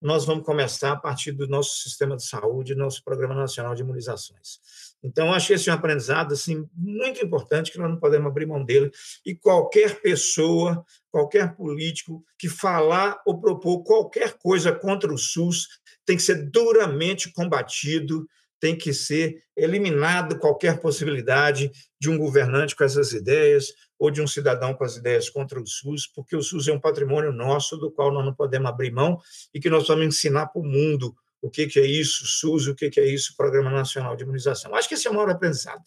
nós 0.00 0.24
vamos 0.24 0.44
começar 0.44 0.92
a 0.92 0.96
partir 0.96 1.32
do 1.32 1.46
nosso 1.46 1.76
sistema 1.82 2.16
de 2.16 2.24
saúde, 2.24 2.74
nosso 2.74 3.04
Programa 3.04 3.34
Nacional 3.34 3.74
de 3.74 3.82
Imunizações. 3.82 4.58
Então, 5.02 5.32
acho 5.32 5.52
esse 5.52 5.70
um 5.70 5.74
aprendizado 5.74 6.32
assim, 6.32 6.68
muito 6.74 7.24
importante 7.24 7.70
que 7.70 7.78
nós 7.78 7.90
não 7.90 7.98
podemos 7.98 8.26
abrir 8.26 8.46
mão 8.46 8.64
dele. 8.64 8.90
E 9.24 9.34
qualquer 9.34 10.00
pessoa, 10.00 10.84
qualquer 11.10 11.54
político 11.54 12.24
que 12.38 12.48
falar 12.48 13.20
ou 13.26 13.40
propor 13.40 13.82
qualquer 13.82 14.38
coisa 14.38 14.72
contra 14.72 15.12
o 15.12 15.18
SUS 15.18 15.68
tem 16.06 16.16
que 16.16 16.22
ser 16.22 16.50
duramente 16.50 17.32
combatido, 17.32 18.26
tem 18.58 18.76
que 18.76 18.92
ser 18.92 19.42
eliminado 19.56 20.38
qualquer 20.38 20.80
possibilidade 20.80 21.70
de 21.98 22.10
um 22.10 22.18
governante 22.18 22.76
com 22.76 22.84
essas 22.84 23.12
ideias 23.12 23.72
ou 24.00 24.10
de 24.10 24.22
um 24.22 24.26
cidadão 24.26 24.72
com 24.72 24.82
as 24.82 24.96
ideias 24.96 25.28
contra 25.28 25.60
o 25.60 25.66
SUS, 25.66 26.06
porque 26.06 26.34
o 26.34 26.42
SUS 26.42 26.66
é 26.68 26.72
um 26.72 26.80
patrimônio 26.80 27.30
nosso 27.30 27.76
do 27.76 27.90
qual 27.90 28.10
nós 28.10 28.24
não 28.24 28.34
podemos 28.34 28.70
abrir 28.70 28.90
mão 28.90 29.20
e 29.52 29.60
que 29.60 29.68
nós 29.68 29.86
vamos 29.86 30.06
ensinar 30.06 30.46
para 30.46 30.62
o 30.62 30.64
mundo 30.64 31.14
o 31.42 31.50
que, 31.50 31.68
é 31.76 31.86
isso, 31.86 32.26
SUS, 32.26 32.66
o 32.66 32.74
que, 32.74 32.88
que 32.88 32.98
é 32.98 33.06
isso, 33.06 33.36
Programa 33.36 33.70
Nacional 33.70 34.16
de 34.16 34.22
Imunização. 34.22 34.74
Acho 34.74 34.88
que 34.88 34.94
esse 34.94 35.06
é 35.06 35.10
o 35.10 35.14
maior 35.14 35.28
aprendizado. 35.28 35.82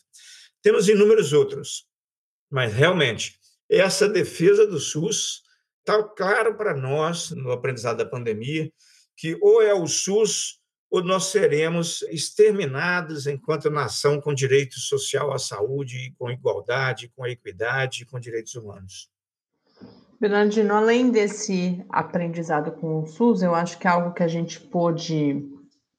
Temos 0.62 0.88
inúmeros 0.88 1.34
outros, 1.34 1.88
mas 2.52 2.72
realmente, 2.72 3.40
essa 3.68 4.08
defesa 4.08 4.68
do 4.68 4.80
SUS 4.80 5.42
está 5.80 6.04
claro 6.04 6.56
para 6.56 6.76
nós, 6.76 7.32
no 7.32 7.52
aprendizado 7.52 7.98
da 7.98 8.06
pandemia, 8.06 8.72
que 9.18 9.38
ou 9.42 9.60
é 9.60 9.74
o 9.74 9.88
SUS 9.88 10.60
ou 10.94 11.04
nós 11.04 11.32
seremos 11.32 12.04
exterminados 12.04 13.26
enquanto 13.26 13.68
nação 13.68 14.22
com 14.22 14.32
direito 14.32 14.80
social 14.80 15.34
à 15.34 15.40
saúde, 15.40 16.14
com 16.20 16.30
igualdade, 16.30 17.12
com 17.16 17.26
equidade, 17.26 18.06
com 18.06 18.20
direitos 18.20 18.54
humanos. 18.54 19.10
Bernardino, 20.22 20.76
além 20.76 21.10
desse 21.10 21.84
aprendizado 21.90 22.74
com 22.74 23.02
o 23.02 23.08
SUS, 23.08 23.42
eu 23.42 23.56
acho 23.56 23.80
que 23.80 23.88
é 23.88 23.90
algo 23.90 24.14
que 24.14 24.22
a 24.22 24.28
gente 24.28 24.60
pôde 24.60 25.44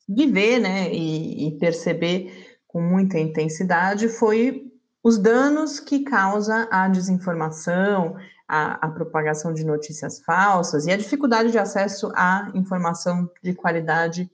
viver 0.09 0.61
né, 0.61 0.95
e, 0.95 1.49
e 1.49 1.59
perceber 1.59 2.57
com 2.69 2.81
muita 2.81 3.19
intensidade 3.19 4.09
foi 4.09 4.71
os 5.03 5.19
danos 5.19 5.81
que 5.81 6.05
causa 6.05 6.69
a 6.71 6.87
desinformação, 6.87 8.17
a, 8.47 8.87
a, 8.87 8.89
propagação 8.93 9.53
de 9.53 9.65
notícias 9.65 10.21
falsas 10.21 10.87
e 10.87 10.93
a 10.93 10.97
dificuldade 10.97 11.51
de 11.51 11.59
acesso 11.59 12.13
à 12.15 12.53
informação 12.55 13.29
de 13.43 13.55
qualidade 13.55 14.31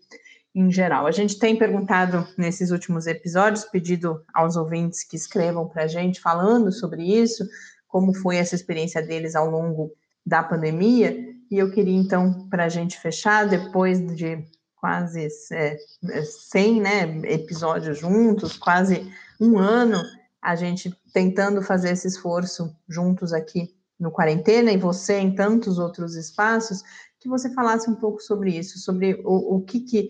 em 0.54 0.70
geral. 0.70 1.06
A 1.06 1.12
gente 1.12 1.38
tem 1.38 1.56
perguntado 1.56 2.26
nesses 2.36 2.70
últimos 2.70 3.06
episódios, 3.06 3.64
pedido 3.64 4.22
aos 4.34 4.56
ouvintes 4.56 5.04
que 5.04 5.16
escrevam 5.16 5.68
para 5.68 5.84
a 5.84 5.86
gente 5.86 6.20
falando 6.20 6.72
sobre 6.72 7.02
isso, 7.02 7.44
como 7.86 8.14
foi 8.14 8.36
essa 8.36 8.54
experiência 8.54 9.02
deles 9.02 9.34
ao 9.34 9.48
longo 9.48 9.92
da 10.24 10.42
pandemia. 10.42 11.16
E 11.50 11.58
eu 11.58 11.70
queria, 11.70 11.96
então, 11.96 12.48
para 12.48 12.64
a 12.64 12.68
gente 12.68 12.98
fechar, 12.98 13.48
depois 13.48 13.98
de 14.14 14.44
quase 14.76 15.28
é, 15.52 15.76
100 16.24 16.80
né, 16.80 17.20
episódios 17.24 17.98
juntos, 17.98 18.56
quase 18.56 19.12
um 19.40 19.58
ano, 19.58 20.02
a 20.40 20.56
gente 20.56 20.94
tentando 21.12 21.62
fazer 21.62 21.90
esse 21.90 22.08
esforço 22.08 22.74
juntos 22.88 23.32
aqui 23.32 23.74
no 23.98 24.10
Quarentena 24.10 24.72
e 24.72 24.78
você 24.78 25.18
em 25.18 25.34
tantos 25.34 25.78
outros 25.78 26.14
espaços, 26.16 26.82
que 27.18 27.28
você 27.28 27.52
falasse 27.52 27.90
um 27.90 27.94
pouco 27.94 28.22
sobre 28.22 28.56
isso, 28.56 28.78
sobre 28.78 29.20
o, 29.24 29.56
o 29.56 29.60
que, 29.60 29.80
que 29.80 30.08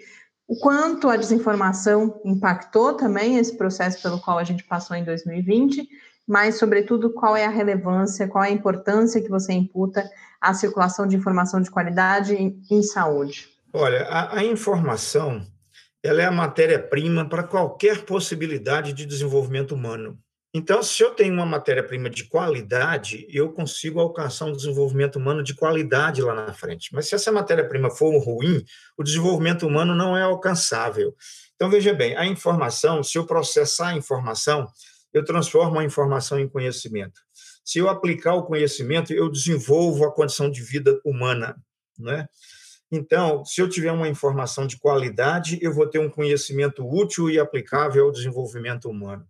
o 0.51 0.57
quanto 0.57 1.09
a 1.09 1.15
desinformação 1.15 2.21
impactou 2.25 2.95
também 2.95 3.37
esse 3.37 3.57
processo 3.57 4.03
pelo 4.03 4.21
qual 4.21 4.37
a 4.37 4.43
gente 4.43 4.65
passou 4.65 4.97
em 4.97 5.05
2020, 5.05 5.89
mas, 6.27 6.59
sobretudo, 6.59 7.13
qual 7.13 7.37
é 7.37 7.45
a 7.45 7.51
relevância, 7.51 8.27
qual 8.27 8.43
é 8.43 8.49
a 8.49 8.53
importância 8.53 9.23
que 9.23 9.29
você 9.29 9.53
imputa 9.53 10.11
à 10.41 10.53
circulação 10.53 11.07
de 11.07 11.15
informação 11.15 11.61
de 11.61 11.71
qualidade 11.71 12.35
em, 12.35 12.61
em 12.69 12.83
saúde? 12.83 13.49
Olha, 13.73 14.03
a, 14.09 14.41
a 14.41 14.45
informação 14.45 15.47
ela 16.03 16.21
é 16.21 16.25
a 16.25 16.33
matéria-prima 16.33 17.29
para 17.29 17.45
qualquer 17.45 18.05
possibilidade 18.05 18.93
de 18.93 19.07
desenvolvimento 19.07 19.73
humano. 19.73 20.19
Então, 20.53 20.83
se 20.83 21.01
eu 21.01 21.15
tenho 21.15 21.33
uma 21.33 21.47
matéria-prima 21.47 22.11
de 22.11 22.25
qualidade, 22.25 23.25
eu 23.31 23.53
consigo 23.53 24.01
alcançar 24.01 24.47
um 24.47 24.53
desenvolvimento 24.53 25.17
humano 25.17 25.45
de 25.45 25.55
qualidade 25.55 26.21
lá 26.23 26.35
na 26.35 26.53
frente. 26.53 26.93
Mas 26.93 27.09
se 27.09 27.15
essa 27.15 27.31
matéria-prima 27.31 27.89
for 27.89 28.19
ruim, 28.19 28.65
o 28.99 29.05
desenvolvimento 29.05 29.65
humano 29.65 29.95
não 29.95 30.17
é 30.17 30.23
alcançável. 30.23 31.15
Então, 31.55 31.71
veja 31.71 31.95
bem, 31.95 32.17
a 32.17 32.27
informação, 32.27 33.01
se 33.01 33.17
eu 33.17 33.25
processar 33.25 33.91
a 33.91 33.97
informação, 33.97 34.67
eu 35.13 35.25
transformo 35.25 35.79
a 35.79 35.85
informação 35.85 36.41
em 36.41 36.49
conhecimento. 36.49 37.21
Se 37.65 37.79
eu 37.79 37.89
aplicar 37.89 38.35
o 38.35 38.43
conhecimento, 38.43 39.13
eu 39.13 39.31
desenvolvo 39.31 40.05
a 40.05 40.13
condição 40.13 40.51
de 40.51 40.63
vida 40.63 41.01
humana, 41.05 41.57
né? 41.97 42.27
Então, 42.91 43.45
se 43.45 43.61
eu 43.61 43.69
tiver 43.69 43.93
uma 43.93 44.09
informação 44.09 44.67
de 44.67 44.77
qualidade, 44.77 45.61
eu 45.63 45.73
vou 45.73 45.87
ter 45.87 46.01
um 46.01 46.11
conhecimento 46.11 46.85
útil 46.85 47.31
e 47.31 47.39
aplicável 47.39 48.07
ao 48.07 48.11
desenvolvimento 48.11 48.91
humano. 48.91 49.25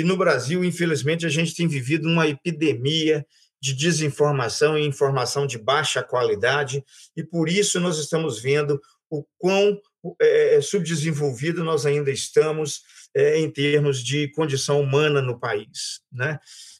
E 0.00 0.02
no 0.02 0.16
Brasil, 0.16 0.64
infelizmente, 0.64 1.26
a 1.26 1.28
gente 1.28 1.54
tem 1.54 1.68
vivido 1.68 2.08
uma 2.08 2.26
epidemia 2.26 3.22
de 3.60 3.74
desinformação 3.74 4.78
e 4.78 4.86
informação 4.86 5.46
de 5.46 5.58
baixa 5.58 6.02
qualidade, 6.02 6.82
e 7.14 7.22
por 7.22 7.50
isso 7.50 7.78
nós 7.78 7.98
estamos 7.98 8.40
vendo 8.40 8.80
o 9.10 9.26
quão 9.36 9.78
é, 10.18 10.56
é, 10.56 10.60
subdesenvolvido 10.62 11.62
nós 11.62 11.84
ainda 11.84 12.10
estamos 12.10 12.80
é, 13.14 13.38
em 13.38 13.50
termos 13.50 14.02
de 14.02 14.28
condição 14.28 14.80
humana 14.80 15.20
no 15.20 15.38
país. 15.38 16.00
Né? 16.10 16.38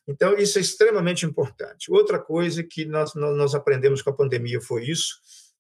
Então, 0.09 0.39
isso 0.39 0.57
é 0.57 0.62
extremamente 0.62 1.27
importante. 1.27 1.93
Outra 1.93 2.19
coisa 2.19 2.62
que 2.62 2.87
nós, 2.87 3.15
nós 3.15 3.55
aprendemos 3.55 4.00
com 4.00 4.09
a 4.09 4.17
pandemia 4.17 4.62
foi 4.62 4.87
isso, 4.87 5.17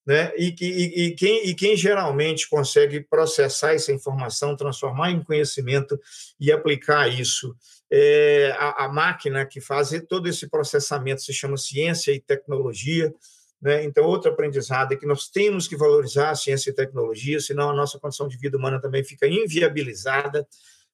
né? 0.06 0.32
E, 0.36 0.54
e, 0.60 1.04
e, 1.06 1.14
quem, 1.14 1.46
e 1.46 1.54
quem 1.54 1.76
geralmente 1.76 2.48
consegue 2.48 3.00
processar 3.00 3.74
essa 3.74 3.92
informação, 3.92 4.56
transformar 4.56 5.10
em 5.10 5.22
conhecimento 5.22 5.98
e 6.38 6.50
aplicar 6.50 7.08
isso, 7.08 7.54
é 7.90 8.54
a, 8.58 8.84
a 8.84 8.88
máquina 8.88 9.44
que 9.44 9.60
faz 9.60 9.90
todo 10.08 10.28
esse 10.28 10.48
processamento 10.48 11.22
se 11.22 11.32
chama 11.32 11.56
ciência 11.56 12.12
e 12.12 12.20
tecnologia. 12.20 13.12
Né? 13.60 13.84
Então, 13.84 14.04
outro 14.04 14.30
aprendizado 14.30 14.92
é 14.92 14.96
que 14.96 15.06
nós 15.06 15.28
temos 15.28 15.68
que 15.68 15.76
valorizar 15.76 16.30
a 16.30 16.34
ciência 16.34 16.70
e 16.70 16.74
tecnologia, 16.74 17.40
senão 17.40 17.70
a 17.70 17.74
nossa 17.74 17.98
condição 17.98 18.26
de 18.26 18.38
vida 18.38 18.56
humana 18.56 18.80
também 18.80 19.04
fica 19.04 19.26
inviabilizada. 19.26 20.46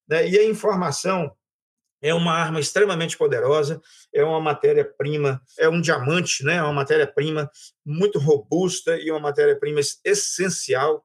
Né? 0.08 0.28
E 0.28 0.38
a 0.38 0.44
informação 0.44 1.30
é 2.06 2.14
uma 2.14 2.32
arma 2.32 2.60
extremamente 2.60 3.16
poderosa, 3.18 3.80
é 4.14 4.22
uma 4.22 4.40
matéria-prima, 4.40 5.42
é 5.58 5.68
um 5.68 5.80
diamante, 5.80 6.44
né? 6.44 6.56
é 6.56 6.62
uma 6.62 6.72
matéria-prima 6.72 7.50
muito 7.84 8.18
robusta 8.20 8.96
e 8.96 9.10
uma 9.10 9.18
matéria-prima 9.18 9.80
essencial. 10.04 11.04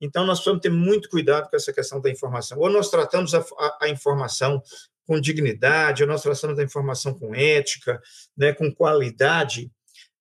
Então, 0.00 0.26
nós 0.26 0.38
precisamos 0.38 0.62
ter 0.62 0.70
muito 0.70 1.08
cuidado 1.08 1.48
com 1.48 1.56
essa 1.56 1.72
questão 1.72 2.00
da 2.00 2.10
informação. 2.10 2.58
Ou 2.58 2.68
nós 2.68 2.90
tratamos 2.90 3.32
a, 3.32 3.38
a, 3.38 3.78
a 3.82 3.88
informação 3.88 4.60
com 5.06 5.20
dignidade, 5.20 6.02
ou 6.02 6.08
nós 6.08 6.22
tratamos 6.22 6.58
a 6.58 6.64
informação 6.64 7.14
com 7.14 7.32
ética, 7.32 8.02
né, 8.36 8.52
com 8.52 8.74
qualidade, 8.74 9.70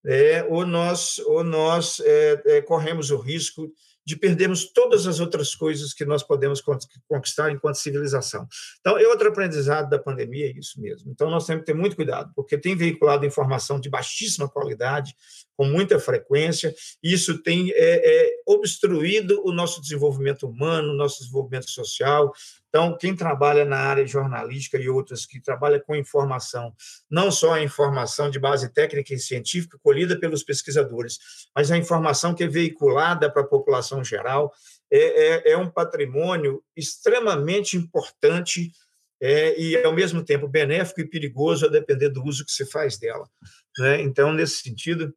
é, 0.06 0.44
ou 0.48 0.66
nós, 0.66 1.20
ou 1.26 1.44
nós 1.44 2.00
é, 2.02 2.42
é, 2.46 2.62
corremos 2.62 3.10
o 3.10 3.18
risco 3.18 3.72
de 4.10 4.16
perdermos 4.16 4.66
todas 4.74 5.06
as 5.06 5.20
outras 5.20 5.54
coisas 5.54 5.94
que 5.94 6.04
nós 6.04 6.24
podemos 6.24 6.64
conquistar 7.08 7.52
enquanto 7.52 7.76
civilização. 7.76 8.48
Então, 8.80 8.98
é 8.98 9.08
outro 9.08 9.30
aprendizado 9.30 9.88
da 9.88 10.00
pandemia, 10.00 10.48
é 10.48 10.58
isso 10.58 10.82
mesmo. 10.82 11.12
Então, 11.12 11.30
nós 11.30 11.46
temos 11.46 11.62
que 11.62 11.68
ter 11.68 11.76
muito 11.76 11.96
cuidado, 11.96 12.32
porque 12.36 12.58
tem 12.58 12.76
veiculado 12.76 13.24
informação 13.24 13.80
de 13.80 13.88
baixíssima 13.88 14.50
qualidade, 14.50 15.16
com 15.60 15.66
muita 15.66 16.00
frequência, 16.00 16.74
e 17.04 17.12
isso 17.12 17.44
tem 17.44 17.70
é, 17.72 17.76
é, 17.76 18.32
obstruído 18.46 19.46
o 19.46 19.52
nosso 19.52 19.82
desenvolvimento 19.82 20.48
humano, 20.48 20.94
o 20.94 20.96
nosso 20.96 21.20
desenvolvimento 21.20 21.70
social. 21.70 22.32
Então, 22.70 22.96
quem 22.98 23.14
trabalha 23.14 23.66
na 23.66 23.76
área 23.76 24.08
jornalística 24.08 24.78
e 24.78 24.88
outras 24.88 25.26
que 25.26 25.42
trabalha 25.42 25.78
com 25.78 25.94
informação, 25.94 26.74
não 27.12 27.30
só 27.30 27.56
a 27.56 27.62
informação 27.62 28.30
de 28.30 28.40
base 28.40 28.72
técnica 28.72 29.14
e 29.14 29.20
científica 29.20 29.78
colhida 29.84 30.18
pelos 30.18 30.44
pesquisadores, 30.44 31.20
mas 31.54 31.70
a 31.70 31.78
informação 31.78 32.34
que 32.34 32.46
é 32.46 32.48
veiculada 32.48 33.30
para 33.30 33.42
a 33.42 33.48
população 33.48 34.02
geral, 34.02 34.54
é, 34.90 35.50
é, 35.50 35.52
é 35.52 35.58
um 35.58 35.70
patrimônio 35.70 36.64
extremamente 36.74 37.76
importante 37.76 38.72
é, 39.22 39.60
e, 39.60 39.76
ao 39.84 39.92
mesmo 39.92 40.24
tempo, 40.24 40.48
benéfico 40.48 41.02
e 41.02 41.10
perigoso 41.10 41.66
a 41.66 41.70
depender 41.70 42.08
do 42.08 42.24
uso 42.24 42.46
que 42.46 42.52
se 42.54 42.66
faz 42.66 42.98
dela. 42.98 43.30
Né? 43.78 44.02
Então, 44.02 44.32
nesse 44.32 44.62
sentido, 44.62 45.14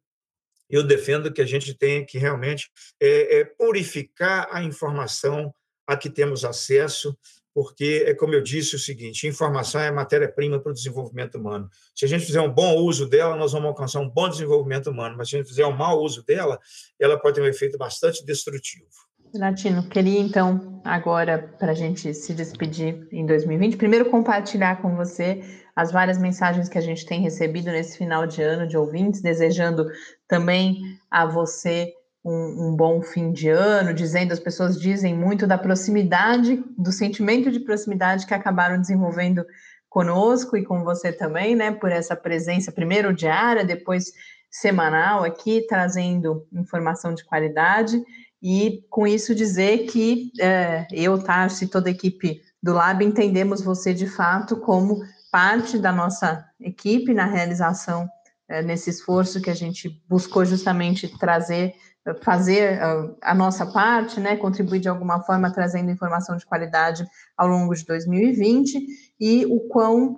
eu 0.75 0.83
defendo 0.83 1.31
que 1.31 1.41
a 1.41 1.45
gente 1.45 1.73
tenha 1.73 2.05
que 2.05 2.17
realmente 2.17 2.71
é, 2.99 3.39
é, 3.39 3.45
purificar 3.45 4.47
a 4.51 4.63
informação 4.63 5.53
a 5.85 5.95
que 5.95 6.09
temos 6.09 6.43
acesso, 6.43 7.17
porque 7.53 8.03
é 8.07 8.13
como 8.15 8.33
eu 8.33 8.41
disse 8.41 8.75
o 8.75 8.79
seguinte: 8.79 9.27
informação 9.27 9.79
é 9.79 9.91
matéria-prima 9.91 10.59
para 10.59 10.71
o 10.71 10.73
desenvolvimento 10.73 11.35
humano. 11.37 11.69
Se 11.93 12.05
a 12.05 12.07
gente 12.07 12.25
fizer 12.25 12.41
um 12.41 12.51
bom 12.51 12.75
uso 12.77 13.07
dela, 13.07 13.35
nós 13.35 13.51
vamos 13.51 13.67
alcançar 13.67 13.99
um 13.99 14.09
bom 14.09 14.27
desenvolvimento 14.27 14.89
humano, 14.89 15.15
mas 15.17 15.29
se 15.29 15.35
a 15.35 15.39
gente 15.39 15.49
fizer 15.49 15.65
um 15.65 15.75
mau 15.75 16.01
uso 16.01 16.23
dela, 16.23 16.59
ela 16.99 17.19
pode 17.19 17.35
ter 17.35 17.41
um 17.41 17.47
efeito 17.47 17.77
bastante 17.77 18.25
destrutivo. 18.25 18.87
Latino, 19.33 19.81
queria 19.83 20.19
então, 20.19 20.79
agora, 20.83 21.39
para 21.57 21.71
a 21.71 21.75
gente 21.75 22.13
se 22.13 22.33
despedir 22.35 23.07
em 23.11 23.25
2020, 23.25 23.77
primeiro 23.77 24.09
compartilhar 24.09 24.79
com 24.79 24.95
você 24.95 25.41
as 25.75 25.91
várias 25.91 26.19
mensagens 26.19 26.69
que 26.69 26.77
a 26.77 26.81
gente 26.81 27.03
tem 27.03 27.21
recebido 27.21 27.71
nesse 27.71 27.97
final 27.97 28.27
de 28.27 28.43
ano 28.43 28.67
de 28.67 28.77
ouvintes, 28.77 29.21
desejando 29.21 29.87
também 30.27 30.79
a 31.09 31.25
você 31.25 31.91
um, 32.23 32.67
um, 32.67 32.75
bom 32.75 33.01
fim 33.01 33.31
de 33.31 33.49
ano, 33.49 33.91
dizendo, 33.91 34.33
as 34.33 34.39
pessoas 34.39 34.79
dizem 34.79 35.15
muito 35.15 35.47
da 35.47 35.57
proximidade, 35.57 36.63
do 36.77 36.91
sentimento 36.91 37.51
de 37.51 37.59
proximidade 37.59 38.27
que 38.27 38.35
acabaram 38.35 38.79
desenvolvendo 38.79 39.43
conosco 39.89 40.55
e 40.55 40.63
com 40.63 40.83
você 40.83 41.11
também, 41.11 41.55
né, 41.55 41.71
por 41.71 41.91
essa 41.91 42.15
presença, 42.15 42.71
primeiro 42.71 43.11
diária, 43.11 43.65
depois 43.65 44.13
semanal 44.49 45.23
aqui, 45.23 45.65
trazendo 45.67 46.45
informação 46.53 47.15
de 47.15 47.25
qualidade, 47.25 47.99
e 48.43 48.85
com 48.89 49.07
isso 49.07 49.33
dizer 49.33 49.85
que 49.85 50.29
é, 50.37 50.85
eu, 50.91 51.17
Tarso 51.17 51.63
e 51.63 51.67
toda 51.67 51.87
a 51.87 51.91
equipe 51.91 52.41
do 52.61 52.73
Lab 52.73 53.03
entendemos 53.03 53.61
você 53.61 53.93
de 53.93 54.05
fato 54.05 54.57
como 54.57 55.01
parte 55.31 55.79
da 55.79 55.93
nossa 55.93 56.45
equipe 56.59 57.13
na 57.13 57.25
realização 57.25 58.05
é, 58.49 58.61
nesse 58.61 58.89
esforço 58.89 59.41
que 59.41 59.49
a 59.49 59.55
gente 59.55 60.03
buscou 60.09 60.43
justamente 60.43 61.07
trazer, 61.17 61.73
fazer 62.21 62.81
a 63.21 63.33
nossa 63.33 63.65
parte, 63.65 64.19
né, 64.19 64.35
contribuir 64.35 64.81
de 64.81 64.89
alguma 64.89 65.23
forma 65.23 65.49
trazendo 65.49 65.89
informação 65.89 66.35
de 66.35 66.45
qualidade 66.45 67.05
ao 67.37 67.47
longo 67.47 67.73
de 67.73 67.85
2020 67.85 68.85
e 69.21 69.45
o 69.45 69.61
quão 69.69 70.17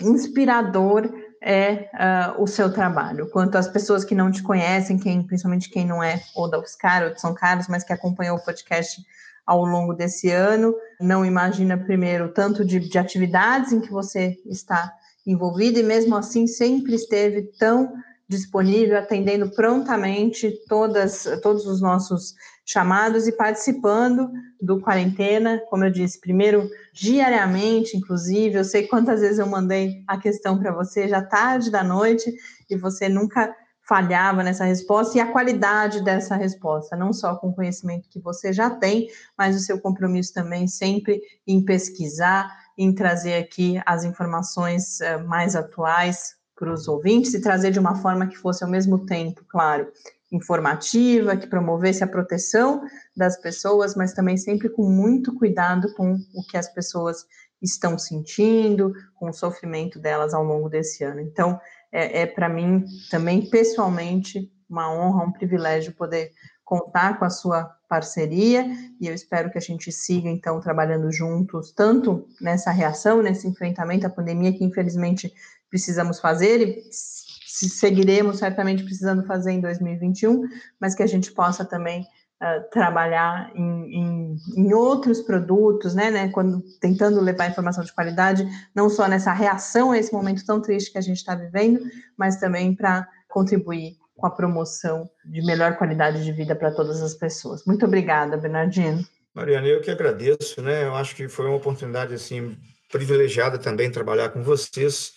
inspirador 0.00 1.12
é 1.42 1.88
uh, 1.94 2.42
o 2.42 2.46
seu 2.46 2.72
trabalho, 2.72 3.30
quanto 3.30 3.56
as 3.56 3.68
pessoas 3.68 4.04
que 4.04 4.14
não 4.14 4.30
te 4.30 4.42
conhecem, 4.42 4.98
quem, 4.98 5.22
principalmente 5.22 5.70
quem 5.70 5.86
não 5.86 6.02
é 6.02 6.20
ou 6.34 6.50
da 6.50 6.58
UFSCar 6.58 7.04
ou 7.04 7.10
de 7.10 7.20
São 7.20 7.34
Carlos, 7.34 7.68
mas 7.68 7.84
que 7.84 7.92
acompanhou 7.92 8.36
o 8.36 8.44
podcast 8.44 9.00
ao 9.46 9.64
longo 9.64 9.94
desse 9.94 10.30
ano, 10.30 10.74
não 11.00 11.24
imagina 11.24 11.78
primeiro 11.78 12.28
tanto 12.32 12.64
de, 12.64 12.78
de 12.80 12.98
atividades 12.98 13.72
em 13.72 13.80
que 13.80 13.90
você 13.90 14.36
está 14.44 14.92
envolvido 15.26 15.78
e 15.78 15.82
mesmo 15.82 16.16
assim 16.16 16.46
sempre 16.46 16.94
esteve 16.94 17.42
tão 17.58 17.92
disponível, 18.28 18.98
atendendo 18.98 19.48
prontamente 19.50 20.52
todas, 20.68 21.24
todos 21.42 21.66
os 21.66 21.80
nossos 21.80 22.34
chamados 22.68 23.26
e 23.26 23.32
participando 23.32 24.30
do 24.60 24.78
quarentena, 24.78 25.58
como 25.70 25.84
eu 25.84 25.90
disse, 25.90 26.20
primeiro 26.20 26.68
diariamente, 26.92 27.96
inclusive, 27.96 28.58
eu 28.58 28.64
sei 28.64 28.86
quantas 28.86 29.22
vezes 29.22 29.38
eu 29.38 29.46
mandei 29.46 30.04
a 30.06 30.18
questão 30.18 30.58
para 30.58 30.70
você 30.70 31.08
já 31.08 31.22
tarde 31.22 31.70
da 31.70 31.82
noite 31.82 32.30
e 32.68 32.76
você 32.76 33.08
nunca 33.08 33.54
falhava 33.88 34.42
nessa 34.42 34.66
resposta 34.66 35.16
e 35.16 35.20
a 35.20 35.32
qualidade 35.32 36.04
dessa 36.04 36.36
resposta, 36.36 36.94
não 36.94 37.10
só 37.10 37.36
com 37.36 37.48
o 37.48 37.54
conhecimento 37.54 38.06
que 38.10 38.20
você 38.20 38.52
já 38.52 38.68
tem, 38.68 39.08
mas 39.36 39.56
o 39.56 39.60
seu 39.60 39.80
compromisso 39.80 40.34
também 40.34 40.68
sempre 40.68 41.22
em 41.46 41.64
pesquisar, 41.64 42.54
em 42.76 42.94
trazer 42.94 43.36
aqui 43.36 43.80
as 43.86 44.04
informações 44.04 45.00
eh, 45.00 45.16
mais 45.16 45.56
atuais 45.56 46.37
para 46.58 46.72
os 46.72 46.88
ouvintes 46.88 47.32
e 47.34 47.40
trazer 47.40 47.70
de 47.70 47.78
uma 47.78 47.94
forma 47.96 48.26
que 48.26 48.36
fosse 48.36 48.64
ao 48.64 48.70
mesmo 48.70 49.06
tempo, 49.06 49.44
claro, 49.48 49.86
informativa, 50.30 51.36
que 51.36 51.46
promovesse 51.46 52.04
a 52.04 52.06
proteção 52.06 52.82
das 53.16 53.40
pessoas, 53.40 53.94
mas 53.94 54.12
também 54.12 54.36
sempre 54.36 54.68
com 54.68 54.82
muito 54.82 55.34
cuidado 55.34 55.94
com 55.94 56.14
o 56.34 56.46
que 56.48 56.56
as 56.56 56.68
pessoas 56.68 57.24
estão 57.62 57.98
sentindo, 57.98 58.92
com 59.14 59.30
o 59.30 59.32
sofrimento 59.32 59.98
delas 59.98 60.34
ao 60.34 60.44
longo 60.44 60.68
desse 60.68 61.02
ano. 61.02 61.20
Então, 61.20 61.58
é, 61.90 62.22
é 62.22 62.26
para 62.26 62.48
mim 62.48 62.84
também 63.10 63.48
pessoalmente 63.48 64.50
uma 64.68 64.92
honra, 64.92 65.24
um 65.24 65.32
privilégio 65.32 65.94
poder 65.94 66.30
contar 66.68 67.18
com 67.18 67.24
a 67.24 67.30
sua 67.30 67.64
parceria 67.88 68.66
e 69.00 69.06
eu 69.06 69.14
espero 69.14 69.50
que 69.50 69.56
a 69.56 69.60
gente 69.60 69.90
siga 69.90 70.28
então 70.28 70.60
trabalhando 70.60 71.10
juntos, 71.10 71.72
tanto 71.72 72.28
nessa 72.38 72.70
reação, 72.70 73.22
nesse 73.22 73.48
enfrentamento 73.48 74.06
à 74.06 74.10
pandemia 74.10 74.52
que 74.52 74.62
infelizmente 74.62 75.32
precisamos 75.70 76.20
fazer 76.20 76.60
e 76.60 76.84
seguiremos 76.90 78.38
certamente 78.38 78.84
precisando 78.84 79.24
fazer 79.24 79.52
em 79.52 79.62
2021, 79.62 80.42
mas 80.78 80.94
que 80.94 81.02
a 81.02 81.06
gente 81.06 81.32
possa 81.32 81.64
também 81.64 82.02
uh, 82.02 82.70
trabalhar 82.70 83.50
em, 83.54 83.94
em, 83.94 84.36
em, 84.58 84.74
outros 84.74 85.22
produtos, 85.22 85.94
né, 85.94 86.10
né, 86.10 86.28
quando 86.28 86.62
tentando 86.82 87.18
levar 87.22 87.48
informação 87.48 87.82
de 87.82 87.94
qualidade, 87.94 88.46
não 88.74 88.90
só 88.90 89.08
nessa 89.08 89.32
reação 89.32 89.92
a 89.92 89.98
esse 89.98 90.12
momento 90.12 90.44
tão 90.44 90.60
triste 90.60 90.92
que 90.92 90.98
a 90.98 91.02
gente 91.02 91.16
está 91.16 91.34
vivendo, 91.34 91.80
mas 92.14 92.36
também 92.36 92.74
para 92.74 93.08
contribuir 93.26 93.96
com 94.18 94.26
a 94.26 94.30
promoção 94.30 95.08
de 95.24 95.40
melhor 95.42 95.78
qualidade 95.78 96.24
de 96.24 96.32
vida 96.32 96.54
para 96.54 96.72
todas 96.72 97.00
as 97.00 97.14
pessoas. 97.14 97.64
Muito 97.64 97.86
obrigada, 97.86 98.36
Bernardino. 98.36 99.06
Mariana, 99.32 99.68
eu 99.68 99.80
que 99.80 99.92
agradeço, 99.92 100.60
né? 100.60 100.84
Eu 100.84 100.96
acho 100.96 101.14
que 101.14 101.28
foi 101.28 101.46
uma 101.46 101.56
oportunidade 101.56 102.12
assim 102.12 102.56
privilegiada 102.90 103.58
também 103.58 103.90
trabalhar 103.90 104.30
com 104.30 104.42
vocês, 104.42 105.12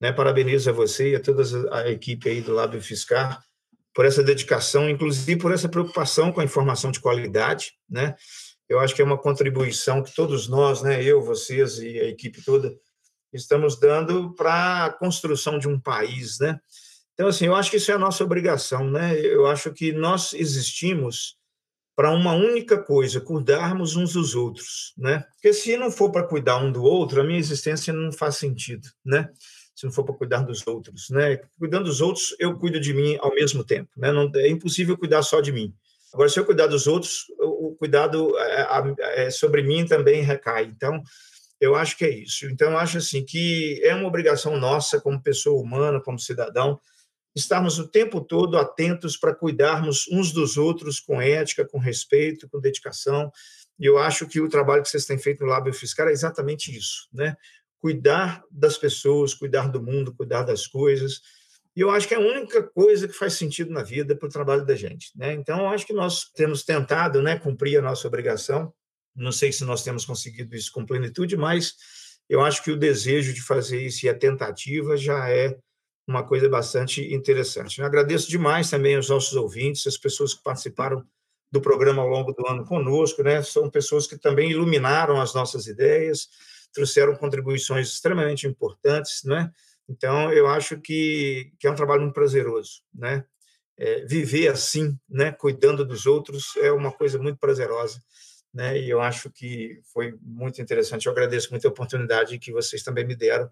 né? 0.00 0.12
Parabenizo 0.12 0.70
a 0.70 0.72
você 0.72 1.10
e 1.10 1.16
a 1.16 1.20
toda 1.20 1.42
a 1.74 1.90
equipe 1.90 2.26
aí 2.26 2.40
do 2.40 2.54
Lab 2.54 2.80
Fiscar 2.80 3.38
por 3.94 4.06
essa 4.06 4.22
dedicação, 4.22 4.88
inclusive 4.88 5.38
por 5.38 5.52
essa 5.52 5.68
preocupação 5.68 6.32
com 6.32 6.40
a 6.40 6.44
informação 6.44 6.90
de 6.90 7.00
qualidade, 7.00 7.72
né? 7.88 8.14
Eu 8.66 8.80
acho 8.80 8.94
que 8.94 9.02
é 9.02 9.04
uma 9.04 9.18
contribuição 9.18 10.02
que 10.02 10.14
todos 10.14 10.48
nós, 10.48 10.82
né, 10.82 11.02
eu, 11.02 11.22
vocês 11.22 11.78
e 11.78 11.98
a 12.00 12.04
equipe 12.04 12.42
toda, 12.42 12.74
estamos 13.32 13.78
dando 13.78 14.34
para 14.34 14.86
a 14.86 14.92
construção 14.92 15.58
de 15.58 15.68
um 15.68 15.78
país, 15.78 16.38
né? 16.38 16.58
Então, 17.18 17.26
assim, 17.26 17.46
eu 17.46 17.56
acho 17.56 17.68
que 17.68 17.78
isso 17.78 17.90
é 17.90 17.94
a 17.94 17.98
nossa 17.98 18.22
obrigação, 18.22 18.88
né? 18.88 19.18
Eu 19.18 19.48
acho 19.48 19.72
que 19.72 19.90
nós 19.90 20.32
existimos 20.32 21.36
para 21.96 22.12
uma 22.12 22.32
única 22.32 22.80
coisa, 22.80 23.20
cuidarmos 23.20 23.96
uns 23.96 24.12
dos 24.12 24.36
outros, 24.36 24.94
né? 24.96 25.24
Porque 25.32 25.52
se 25.52 25.76
não 25.76 25.90
for 25.90 26.12
para 26.12 26.22
cuidar 26.22 26.58
um 26.58 26.70
do 26.70 26.84
outro, 26.84 27.20
a 27.20 27.24
minha 27.24 27.40
existência 27.40 27.92
não 27.92 28.12
faz 28.12 28.36
sentido, 28.36 28.86
né? 29.04 29.28
Se 29.74 29.84
não 29.84 29.92
for 29.92 30.04
para 30.04 30.14
cuidar 30.14 30.42
dos 30.42 30.64
outros, 30.64 31.10
né? 31.10 31.40
Cuidando 31.58 31.86
dos 31.86 32.00
outros, 32.00 32.36
eu 32.38 32.56
cuido 32.56 32.78
de 32.78 32.94
mim 32.94 33.18
ao 33.20 33.34
mesmo 33.34 33.64
tempo, 33.64 33.90
né? 33.96 34.12
Não 34.12 34.30
é 34.36 34.48
impossível 34.48 34.96
cuidar 34.96 35.24
só 35.24 35.40
de 35.40 35.50
mim. 35.50 35.74
Agora, 36.14 36.28
se 36.28 36.38
eu 36.38 36.44
cuidar 36.44 36.68
dos 36.68 36.86
outros, 36.86 37.24
o 37.40 37.74
cuidado 37.76 38.38
é, 38.38 39.24
é, 39.24 39.30
sobre 39.30 39.64
mim 39.64 39.84
também 39.84 40.22
recai. 40.22 40.66
Então, 40.66 41.02
eu 41.60 41.74
acho 41.74 41.98
que 41.98 42.04
é 42.04 42.10
isso. 42.10 42.46
Então, 42.46 42.70
eu 42.70 42.78
acho 42.78 42.98
assim 42.98 43.24
que 43.24 43.80
é 43.82 43.92
uma 43.92 44.06
obrigação 44.06 44.56
nossa, 44.56 45.00
como 45.00 45.20
pessoa 45.20 45.60
humana, 45.60 46.00
como 46.00 46.16
cidadão, 46.16 46.78
estarmos 47.38 47.78
o 47.78 47.88
tempo 47.88 48.20
todo 48.20 48.58
atentos 48.58 49.16
para 49.16 49.34
cuidarmos 49.34 50.06
uns 50.10 50.32
dos 50.32 50.56
outros 50.56 51.00
com 51.00 51.20
ética, 51.20 51.66
com 51.66 51.78
respeito, 51.78 52.48
com 52.48 52.60
dedicação. 52.60 53.30
E 53.78 53.86
eu 53.86 53.98
acho 53.98 54.26
que 54.26 54.40
o 54.40 54.48
trabalho 54.48 54.82
que 54.82 54.88
vocês 54.88 55.06
têm 55.06 55.18
feito 55.18 55.44
no 55.44 55.50
Lábio 55.50 55.72
Fiscal 55.72 56.08
é 56.08 56.12
exatamente 56.12 56.76
isso, 56.76 57.08
né? 57.12 57.36
Cuidar 57.78 58.42
das 58.50 58.76
pessoas, 58.76 59.34
cuidar 59.34 59.68
do 59.68 59.82
mundo, 59.82 60.14
cuidar 60.14 60.42
das 60.42 60.66
coisas. 60.66 61.20
E 61.76 61.80
eu 61.80 61.90
acho 61.90 62.08
que 62.08 62.14
é 62.14 62.16
a 62.16 62.20
única 62.20 62.60
coisa 62.62 63.06
que 63.06 63.14
faz 63.14 63.34
sentido 63.34 63.70
na 63.70 63.84
vida 63.84 64.16
para 64.16 64.26
o 64.26 64.30
trabalho 64.30 64.66
da 64.66 64.74
gente, 64.74 65.12
né? 65.16 65.32
Então, 65.32 65.60
eu 65.60 65.68
acho 65.68 65.86
que 65.86 65.92
nós 65.92 66.24
temos 66.34 66.64
tentado, 66.64 67.22
né, 67.22 67.38
cumprir 67.38 67.78
a 67.78 67.82
nossa 67.82 68.08
obrigação. 68.08 68.72
Não 69.14 69.30
sei 69.30 69.52
se 69.52 69.64
nós 69.64 69.84
temos 69.84 70.04
conseguido 70.04 70.56
isso 70.56 70.72
com 70.72 70.84
plenitude, 70.84 71.36
mas 71.36 71.74
eu 72.28 72.40
acho 72.40 72.64
que 72.64 72.72
o 72.72 72.76
desejo 72.76 73.32
de 73.32 73.40
fazer 73.40 73.80
isso 73.80 74.04
e 74.04 74.08
a 74.08 74.14
tentativa 74.14 74.96
já 74.96 75.30
é 75.30 75.56
uma 76.08 76.22
coisa 76.22 76.48
bastante 76.48 77.02
interessante. 77.14 77.78
Eu 77.78 77.86
agradeço 77.86 78.30
demais 78.30 78.70
também 78.70 78.96
aos 78.96 79.10
nossos 79.10 79.34
ouvintes, 79.34 79.86
as 79.86 79.98
pessoas 79.98 80.32
que 80.32 80.42
participaram 80.42 81.06
do 81.52 81.60
programa 81.60 82.00
ao 82.00 82.08
longo 82.08 82.32
do 82.32 82.46
ano 82.48 82.64
conosco, 82.64 83.22
né? 83.22 83.42
São 83.42 83.68
pessoas 83.68 84.06
que 84.06 84.16
também 84.16 84.50
iluminaram 84.50 85.20
as 85.20 85.34
nossas 85.34 85.66
ideias, 85.66 86.28
trouxeram 86.72 87.14
contribuições 87.14 87.88
extremamente 87.88 88.46
importantes, 88.46 89.22
né? 89.24 89.52
Então, 89.86 90.32
eu 90.32 90.46
acho 90.46 90.80
que, 90.80 91.52
que 91.58 91.66
é 91.66 91.70
um 91.70 91.74
trabalho 91.74 92.02
muito 92.02 92.14
prazeroso, 92.14 92.82
né? 92.94 93.24
É, 93.76 94.06
viver 94.06 94.48
assim, 94.48 94.98
né? 95.08 95.30
Cuidando 95.30 95.84
dos 95.84 96.06
outros 96.06 96.56
é 96.56 96.72
uma 96.72 96.90
coisa 96.90 97.18
muito 97.18 97.38
prazerosa, 97.38 98.02
né? 98.52 98.78
E 98.78 98.88
eu 98.88 99.00
acho 99.00 99.30
que 99.30 99.78
foi 99.92 100.14
muito 100.22 100.60
interessante. 100.62 101.04
Eu 101.04 101.12
agradeço 101.12 101.50
muito 101.50 101.66
a 101.66 101.70
oportunidade 101.70 102.38
que 102.38 102.50
vocês 102.50 102.82
também 102.82 103.06
me 103.06 103.14
deram 103.14 103.50